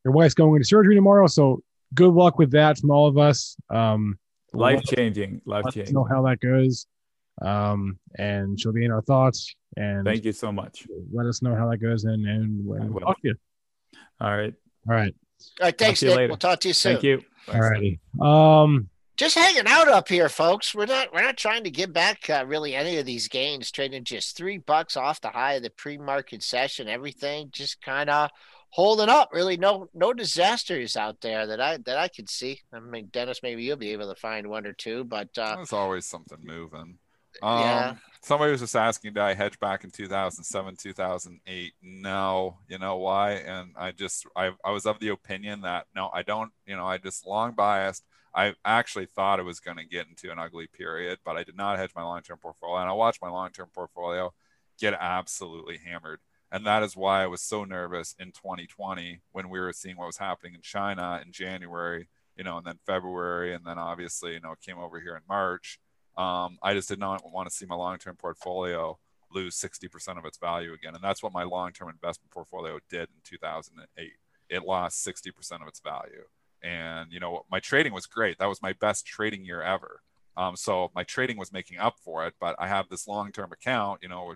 [0.05, 1.25] your wife's going into surgery tomorrow.
[1.25, 1.63] So
[1.95, 3.55] good luck with that from all of us.
[3.71, 4.19] Um,
[4.53, 5.41] life changing.
[5.45, 5.95] Life changing.
[5.95, 6.85] know how that goes.
[7.41, 9.55] Um, and she'll be in our thoughts.
[9.75, 10.85] And thank you so much.
[11.11, 12.03] Let us know how that goes.
[12.03, 13.35] And, and we'll talk to you.
[14.21, 14.53] All right.
[14.87, 15.15] All right.
[15.59, 16.15] All right, thanks, Nick.
[16.15, 16.27] later.
[16.27, 16.93] We'll talk to you soon.
[16.93, 17.23] Thank you.
[17.51, 17.99] All righty.
[18.21, 20.73] Um, Just hanging out up here, folks.
[20.73, 23.71] We're not we're not trying to give back uh, really any of these gains.
[23.71, 26.87] Trading just three bucks off the high of the pre-market session.
[26.87, 28.29] Everything just kind of
[28.71, 29.29] holding up.
[29.33, 32.61] Really, no no disasters out there that I that I could see.
[32.73, 35.73] I mean, Dennis, maybe you'll be able to find one or two, but uh, There's
[35.73, 36.97] always something moving.
[37.41, 37.99] Um.
[38.21, 41.73] Somebody was just asking, did I hedge back in 2007, 2008?
[41.81, 42.57] No.
[42.69, 43.31] You know why?
[43.33, 46.85] And I just, I, I was of the opinion that no, I don't, you know,
[46.85, 48.05] I just long biased.
[48.33, 51.57] I actually thought it was going to get into an ugly period, but I did
[51.57, 52.79] not hedge my long term portfolio.
[52.79, 54.33] And I watched my long term portfolio
[54.79, 56.19] get absolutely hammered.
[56.51, 60.07] And that is why I was so nervous in 2020 when we were seeing what
[60.07, 62.07] was happening in China in January,
[62.37, 63.53] you know, and then February.
[63.53, 65.79] And then obviously, you know, it came over here in March.
[66.17, 68.97] Um, I just did not want to see my long term portfolio
[69.33, 70.95] lose 60% of its value again.
[70.95, 74.11] And that's what my long term investment portfolio did in 2008.
[74.49, 76.25] It lost 60% of its value.
[76.61, 78.37] And, you know, my trading was great.
[78.37, 80.01] That was my best trading year ever.
[80.37, 83.51] Um, so my trading was making up for it, but I have this long term
[83.51, 84.33] account, you know,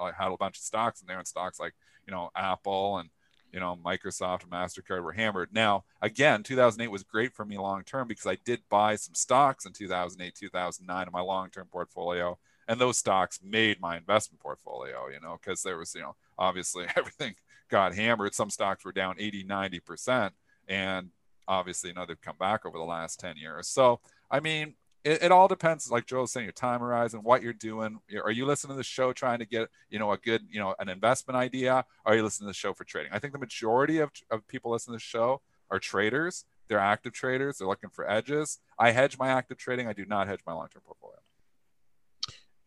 [0.00, 1.74] I had a bunch of stocks in there and stocks like,
[2.06, 3.10] you know, Apple and,
[3.52, 5.50] you know, Microsoft MasterCard were hammered.
[5.52, 9.64] Now, again, 2008 was great for me long term because I did buy some stocks
[9.66, 12.38] in 2008, 2009 in my long term portfolio.
[12.68, 16.86] And those stocks made my investment portfolio, you know, because there was, you know, obviously
[16.96, 17.34] everything
[17.70, 18.34] got hammered.
[18.34, 20.30] Some stocks were down 80, 90%.
[20.68, 21.08] And
[21.46, 23.68] obviously, you know, they've come back over the last 10 years.
[23.68, 24.74] So, I mean,
[25.04, 28.30] it, it, all depends like joe was saying your time horizon what you're doing are
[28.30, 30.88] you listening to the show trying to get you know a good you know an
[30.88, 33.98] investment idea or are you listening to the show for trading i think the majority
[33.98, 35.40] of, of people listening to the show
[35.70, 39.92] are traders they're active traders they're looking for edges i hedge my active trading i
[39.92, 41.16] do not hedge my long-term portfolio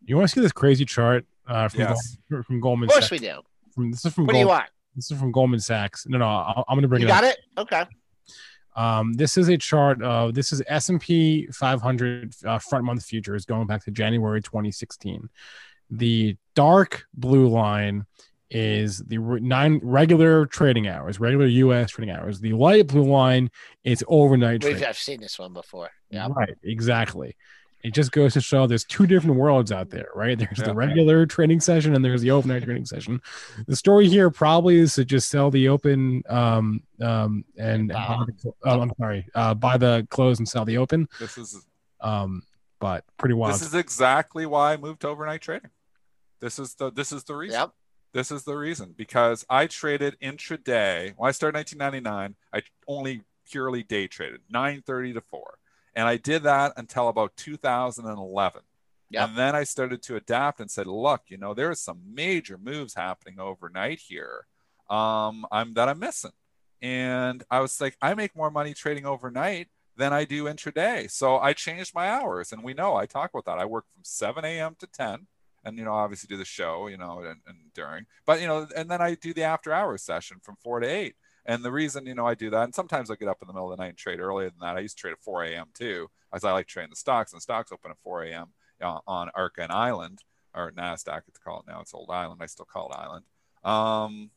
[0.04, 2.16] you want to see this crazy chart uh, from, Yes.
[2.30, 3.10] Gold, from Goldman of course Sachs?
[3.12, 3.40] we do.
[3.74, 4.64] From, this is from What do you want?
[4.96, 6.06] this is from Goldman Sachs.
[6.08, 7.20] No, no, I- I'm going to bring You it up.
[7.22, 7.38] got it?
[7.56, 7.84] Okay.
[8.74, 13.66] Um, this is a chart of this is S&P 500 uh, front month futures going
[13.66, 15.28] back to January 2016.
[15.90, 18.06] The dark blue line
[18.50, 21.90] is the re- nine regular trading hours, regular U.S.
[21.90, 22.40] trading hours.
[22.40, 23.50] The light blue line
[23.84, 24.84] is overnight We've, trading.
[24.84, 25.90] I've seen this one before.
[26.10, 26.28] Yeah.
[26.30, 27.36] Right, exactly.
[27.82, 30.38] It just goes to show there's two different worlds out there, right?
[30.38, 30.66] There's Yeah.
[30.66, 33.20] the regular training session and there's the overnight training session.
[33.66, 38.24] The story here probably is to just sell the open um um and, and buy
[38.42, 41.08] the oh, I'm sorry, uh buy the close and sell the open.
[41.18, 41.66] this is
[42.00, 42.42] Um
[42.78, 43.54] but pretty wild.
[43.54, 45.70] this is exactly why i moved to overnight trading
[46.40, 47.70] this is the this is the reason Yep.
[48.14, 51.14] This is the reason because I traded intraday.
[51.16, 55.54] When I started 1999, I only purely day traded 9:30 to 4,
[55.94, 58.62] and I did that until about 2011.
[59.10, 59.28] Yep.
[59.28, 62.58] And then I started to adapt and said, "Look, you know, there are some major
[62.58, 64.46] moves happening overnight here,
[64.88, 66.32] um, I'm that I'm missing."
[66.80, 71.10] And I was like, I make more money trading overnight than I do intraday.
[71.10, 73.60] So I changed my hours, and we know I talk about that.
[73.60, 74.76] I work from 7 a.m.
[74.80, 75.26] to 10
[75.64, 78.66] and you know obviously do the show you know and, and during but you know
[78.76, 81.14] and then i do the after hours session from 4 to 8
[81.46, 83.52] and the reason you know i do that and sometimes i'll get up in the
[83.52, 85.44] middle of the night and trade earlier than that i used to trade at 4
[85.44, 88.48] a.m too as i like trading the stocks and the stocks open at 4 a.m
[88.80, 90.20] uh, on arca and island
[90.54, 93.24] or nasdaq it's called now it's old island i still call it island
[93.64, 94.30] um,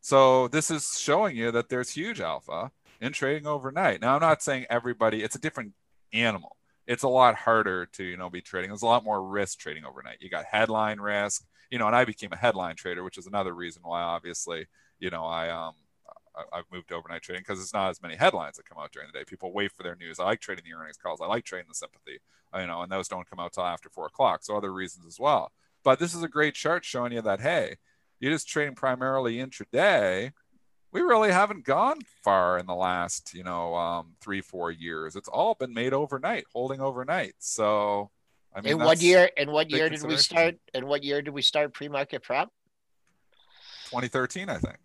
[0.00, 2.70] so this is showing you that there's huge alpha
[3.00, 5.72] in trading overnight now i'm not saying everybody it's a different
[6.12, 6.56] animal
[6.86, 8.70] it's a lot harder to you know be trading.
[8.70, 10.18] There's a lot more risk trading overnight.
[10.20, 13.52] You got headline risk, you know, and I became a headline trader, which is another
[13.54, 14.66] reason why obviously
[14.98, 15.74] you know I um
[16.36, 18.92] I, I've moved to overnight trading because it's not as many headlines that come out
[18.92, 19.24] during the day.
[19.24, 20.20] People wait for their news.
[20.20, 21.20] I like trading the earnings calls.
[21.20, 22.18] I like trading the sympathy,
[22.54, 24.42] you know, and those don't come out till after four o'clock.
[24.42, 25.52] So other reasons as well.
[25.84, 27.76] But this is a great chart showing you that hey,
[28.20, 30.32] you're just trading primarily intraday
[30.96, 35.28] we really haven't gone far in the last you know um, three four years it's
[35.28, 38.10] all been made overnight holding overnight so
[38.54, 39.30] i mean in what year?
[39.36, 40.56] In what year did we start?
[40.72, 42.48] In what year did we start pre-market prep?
[43.90, 44.78] 2013 i think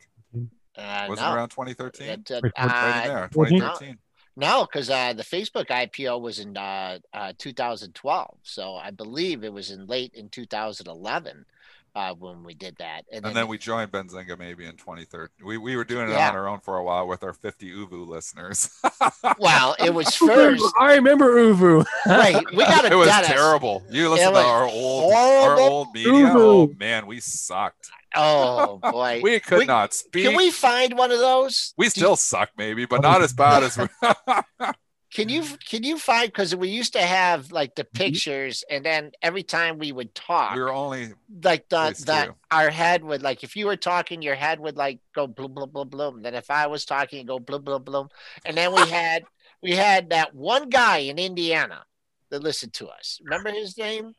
[0.82, 1.32] Uh, was no.
[1.32, 3.97] it around 2013 It, uh, right uh, there 2013
[4.38, 9.53] No, because uh, the Facebook IPO was in uh, uh, 2012, so I believe it
[9.53, 11.45] was in late in 2011
[11.93, 15.57] uh, when we did that, and, and then we joined benzinga maybe in 2013 we,
[15.57, 16.29] we were doing it Yeah.
[16.29, 18.69] on our own for a while with our 50 uvu listeners.
[19.38, 21.86] Well, it was first, I remember Uvu.
[22.07, 22.43] right?
[22.51, 23.27] We got a it was Dennis.
[23.27, 23.84] terrible.
[23.89, 26.32] You listen to our old our old media.
[26.36, 31.12] Oh man we sucked Oh boy, we could We- not speak Can we find one
[31.12, 31.74] of those?
[31.78, 33.88] We still suck, maybe, but not as bad as we.
[35.14, 37.97] Can you can you find because we used to have like the Mm-hmm.
[37.97, 41.09] pictures, and then every time we would talk, We were only
[41.43, 44.78] like the Please that our head would like if you were talking, your head would
[44.78, 46.22] like go bloom bloom bloom bloom.
[46.22, 48.07] Then if I was talking, it'd go bloom bloom bloom.
[48.45, 49.26] And then we had
[49.62, 51.84] we had that one guy in Indiana
[52.30, 53.20] that listened to us.
[53.22, 54.14] Remember his name?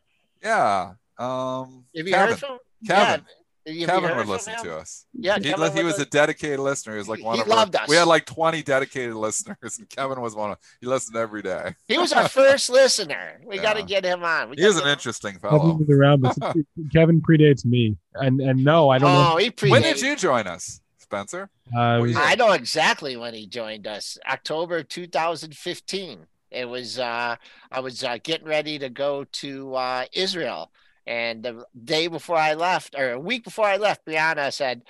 [0.44, 0.92] yeah.
[1.18, 2.28] Um, Have you Kevin.
[2.28, 3.24] heard from Kevin.
[3.26, 3.34] Yeah.
[3.64, 5.06] Have you Kevin would listen to us.
[5.12, 6.94] Yeah, He, Kevin he was a dedicated listener.
[6.94, 7.88] He was like one he of our, loved us.
[7.88, 10.58] We had like 20 dedicated listeners, and Kevin was one of.
[10.80, 11.74] He listened every day.
[11.86, 13.40] he was our first listener.
[13.44, 14.50] We got to get him on.
[14.50, 15.76] We He is an interesting fellow.
[15.76, 16.36] was around, but
[16.92, 19.70] Kevin predates me, and and no, I don't Oh, he predated.
[19.70, 21.48] When did you join us, Spencer?
[21.76, 24.18] Uh, was- I know exactly when he joined us.
[24.28, 26.26] October 2015.
[26.50, 27.36] It was uh
[27.70, 30.70] I was uh, getting ready to go to uh Israel
[31.06, 34.82] and the day before I left or a week before I left Brianna said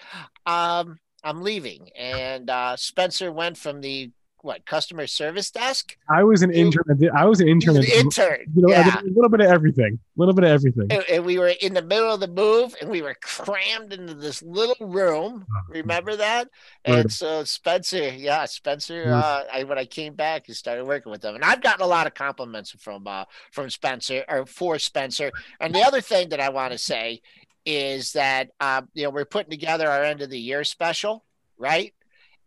[0.47, 1.89] um I'm leaving.
[1.97, 4.11] And uh Spencer went from the
[4.43, 6.83] what customer service desk I was an intern.
[7.17, 7.77] I was an intern.
[7.77, 9.99] An intern you know, yeah a little bit of everything.
[10.17, 10.89] A little bit of everything.
[10.91, 14.15] and, and we were in the middle of the move and we were crammed into
[14.15, 16.49] this little room remember that
[16.87, 16.99] Right.
[17.01, 21.23] and so spencer yeah spencer uh I, when i came back and started working with
[21.23, 25.31] them, and i've gotten a lot of compliments from uh from spencer or for spencer
[25.61, 27.21] and the other thing that i want to say
[27.65, 31.25] is that um you know we're putting together our end of the year special
[31.57, 31.95] right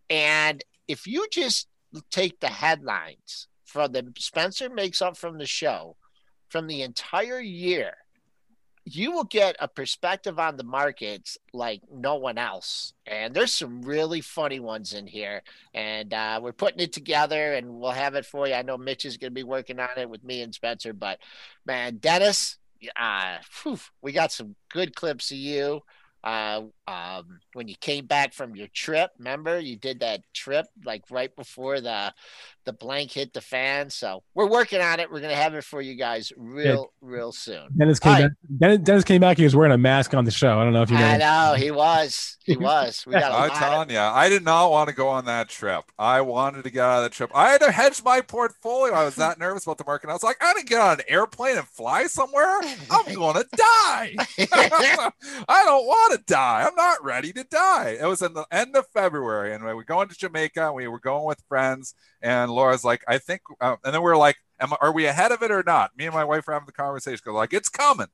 [0.10, 1.68] and if you just
[2.12, 5.96] take the headlines from the spencer makes up from the show
[6.50, 7.93] from the entire year,
[8.86, 12.93] you will get a perspective on the markets like no one else.
[13.08, 15.41] And there's some really funny ones in here.
[15.74, 18.54] And uh, we're putting it together and we'll have it for you.
[18.54, 21.20] I know Mitch is going to be working on it with me and Spencer, but
[21.66, 22.58] man, Dennis,
[22.96, 25.82] uh, whew, we got some good clips of you.
[26.26, 31.03] Uh, um, when you came back from your trip, remember you did that trip like
[31.11, 32.11] right before the
[32.66, 33.89] the blank hit the fan.
[33.89, 35.11] So we're working on it.
[35.11, 37.68] We're gonna have it for you guys real, real soon.
[37.78, 38.22] Dennis came Hi.
[38.24, 38.32] back.
[38.57, 39.38] Dennis, Dennis came back.
[39.38, 40.59] He was wearing a mask on the show.
[40.59, 41.05] I don't know if you know.
[41.05, 42.38] I know he was.
[42.43, 43.03] He was.
[43.05, 43.51] We got a I'm lot.
[43.51, 45.86] Of, telling you, I did not want to go on that trip.
[45.97, 47.32] I wanted to get out of the trip.
[47.34, 48.93] I had to hedge my portfolio.
[48.93, 50.09] I was that nervous about the market.
[50.09, 52.59] I was like, I didn't get on an airplane and fly somewhere.
[52.91, 54.16] I'm going to die.
[54.38, 56.66] I don't want to die.
[56.68, 57.97] I'm not ready to die.
[57.99, 60.74] It was in the end of February, and we were going to Jamaica.
[60.74, 61.93] We were going with friends,
[62.26, 65.43] and Laura's like, I think, uh, and then we're like, Am, are we ahead of
[65.43, 65.95] it or not?
[65.95, 67.21] Me and my wife were having the conversation.
[67.23, 68.07] Go like, it's coming.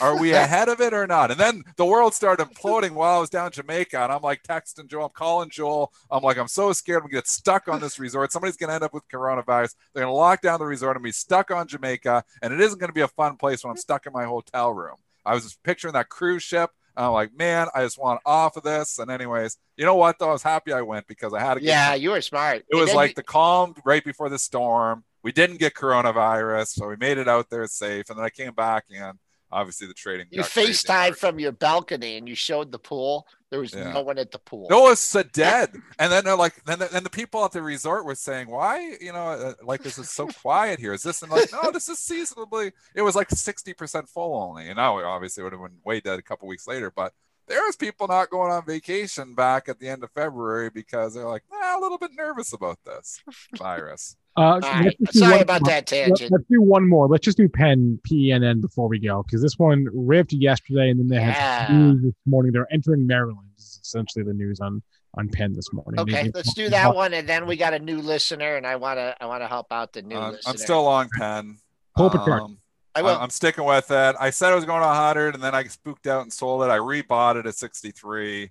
[0.00, 1.30] Are we ahead of it or not?
[1.30, 4.42] And then the world started imploding while I was down in Jamaica, and I'm like
[4.42, 5.92] texting Joel, I'm calling Joel.
[6.10, 8.32] I'm like, I'm so scared I'm gonna get stuck on this resort.
[8.32, 9.74] Somebody's gonna end up with coronavirus.
[9.92, 12.92] They're gonna lock down the resort and be stuck on Jamaica, and it isn't gonna
[12.94, 14.96] be a fun place when I'm stuck in my hotel room.
[15.26, 16.70] I was just picturing that cruise ship.
[16.98, 18.98] And I'm like, man, I just want off of this.
[18.98, 20.30] And anyways, you know what though?
[20.30, 21.60] I was happy I went because I had to.
[21.60, 22.64] get yeah, you were smart.
[22.68, 25.04] it was like the calm right before the storm.
[25.22, 28.10] We didn't get coronavirus, so we made it out there safe.
[28.10, 29.16] And then I came back, and
[29.50, 30.26] obviously the trading.
[30.30, 30.42] you.
[30.42, 33.26] FaceTime from your balcony and you showed the pool.
[33.50, 33.92] There was Yeah.
[33.92, 34.66] no one at the pool.
[34.68, 35.74] No, it's so dead.
[35.98, 38.96] And then they're like, then the, and the people at the resort were saying, why,
[39.00, 40.92] you know, uh, like this is so quiet here.
[40.92, 41.22] Is this?
[41.22, 42.72] And like, no, this is seasonably.
[42.94, 46.00] It was like sixty percent full only, and now obviously it would have been way
[46.00, 46.90] dead a couple weeks later.
[46.94, 47.14] But
[47.46, 51.24] there was people not going on vacation back at the end of February because they're
[51.26, 53.22] like, nah, a little bit nervous about this
[53.56, 54.16] virus.
[54.38, 54.84] Uh, All right.
[54.84, 55.70] let's just do Sorry about more.
[55.70, 56.30] that tangent.
[56.30, 57.08] Let's do one more.
[57.08, 60.32] Let's just do Penn P E N N before we go because this one ripped
[60.32, 62.52] yesterday, and then they had news this morning.
[62.52, 63.48] They're entering Maryland.
[63.56, 64.80] This is essentially the news on
[65.14, 65.98] on Penn this morning.
[66.00, 68.76] Okay, They- let's do that one, and then we got a new listener, and I
[68.76, 70.50] wanna I wanna help out the new listener.
[70.50, 71.56] I'm still long Penn.
[71.96, 72.42] Pull Picard.
[72.42, 72.58] Um,
[72.94, 73.16] I will.
[73.16, 74.16] I- I'm sticking with it.
[74.20, 76.66] I said I was going to 100, and then I spooked out and sold it.
[76.70, 78.50] I rebought it at 63.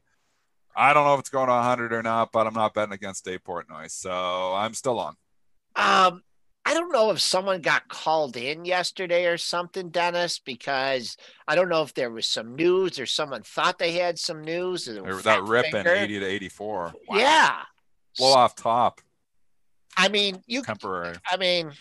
[0.76, 3.24] I don't know if it's going to 100 or not, but I'm not betting against
[3.24, 5.16] Dave Portnoy, so I'm still on.
[5.78, 6.24] Um,
[6.66, 11.16] I don't know if someone got called in yesterday or something, Dennis, because
[11.48, 14.90] I don't know if there was some news or someone thought they had some news.
[14.90, 16.94] or That rip in 80 to 84.
[17.08, 17.18] Wow.
[17.18, 17.62] Yeah.
[18.18, 19.00] Blow off top,
[19.96, 21.16] I mean, you temporary.
[21.30, 21.72] I mean,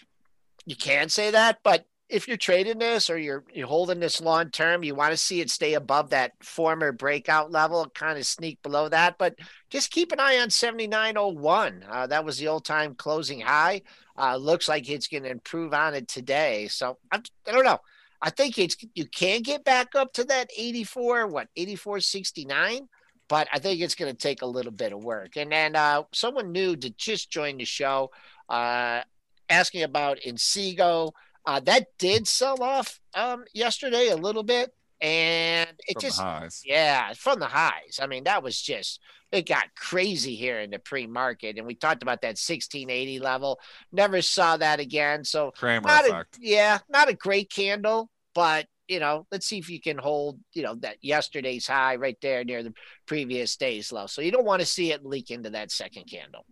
[0.67, 4.51] you can say that, but if you're trading this or you're you're holding this long
[4.51, 8.63] term, you want to see it stay above that former breakout level, kind of sneak
[8.63, 9.19] below that.
[9.19, 9.37] But
[9.71, 11.85] just keep an eye on 7901.
[11.89, 13.83] Uh, that was the old time closing high.
[14.17, 16.69] Uh, looks like it's going to improve on it today.
[16.69, 17.81] So I'm, I don't know.
[18.23, 22.89] I think it's you can get back up to that 84, what 8469,
[23.29, 25.37] but I think it's going to take a little bit of work.
[25.37, 28.11] And then uh, someone new to just join the show,
[28.49, 29.03] uh,
[29.51, 31.13] asking about Inseego.
[31.47, 34.75] Uh, that did sell off um, yesterday a little bit.
[35.01, 36.63] and it From just the highs.
[36.65, 38.01] yeah, from the highs.
[38.03, 39.01] I mean, that was just
[39.33, 43.61] it got crazy here in the pre-market, and we talked about that 1680 level.
[43.93, 45.25] Never saw that again.
[45.25, 49.69] So Kramer not a, yeah, not a great candle, but you know, let's see if
[49.69, 52.73] you can hold, you know, that yesterday's high right there near the
[53.07, 54.07] previous day's low.
[54.07, 56.45] So you don't want to see it leak into that second candle.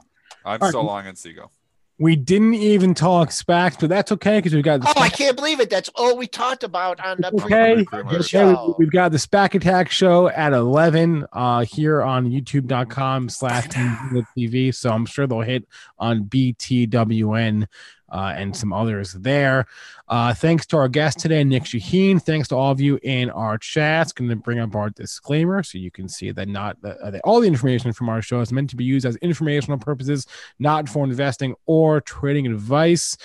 [0.44, 0.68] I'm All right.
[0.68, 1.48] still long Inseego.
[1.98, 5.12] We didn't even talk SPACs, but that's okay because we got the Oh, I SPAC-
[5.16, 5.70] can't believe it.
[5.70, 7.84] That's all we talked about on the Okay.
[7.84, 8.74] pre-market Okay, show.
[8.80, 14.74] we've got the SPAC Attack show at 11 uh, here on youtube.com slash TV.
[14.74, 15.68] So I'm sure they'll hit
[15.98, 17.66] on BTWN
[18.14, 19.66] uh, and some others there.
[20.08, 22.22] Uh, thanks to our guest today, Nic Chahine.
[22.22, 24.12] Thanks to all of you in our chats.
[24.12, 27.40] Going to bring up our disclaimer so you can see that not uh, that all
[27.40, 30.26] the information from our show is meant to be used as informational purposes,
[30.60, 33.16] not for investing or trading advice.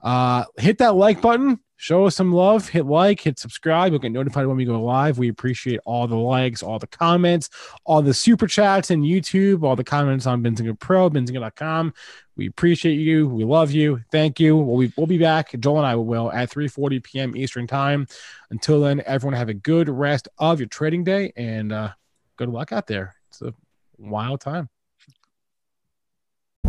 [0.00, 1.58] Uh, hit that like button.
[1.78, 2.68] Show us some love.
[2.68, 3.92] Hit like, hit subscribe.
[3.92, 5.18] You'll get notified when we go live.
[5.18, 7.50] We appreciate all the likes, all the comments,
[7.84, 11.92] all the super chats in YouTube, all the comments on Benzinga Pro, Benzinga.com.
[12.36, 13.28] We appreciate you.
[13.28, 14.02] We love you.
[14.12, 14.56] Thank you.
[14.56, 15.58] We'll be, we'll be back.
[15.58, 17.36] Joel and I will at 3:40 p.m.
[17.36, 18.06] Eastern Time.
[18.50, 21.92] Until then, everyone have a good rest of your trading day and uh,
[22.36, 23.14] good luck out there.
[23.30, 23.54] It's a
[23.98, 24.68] wild time.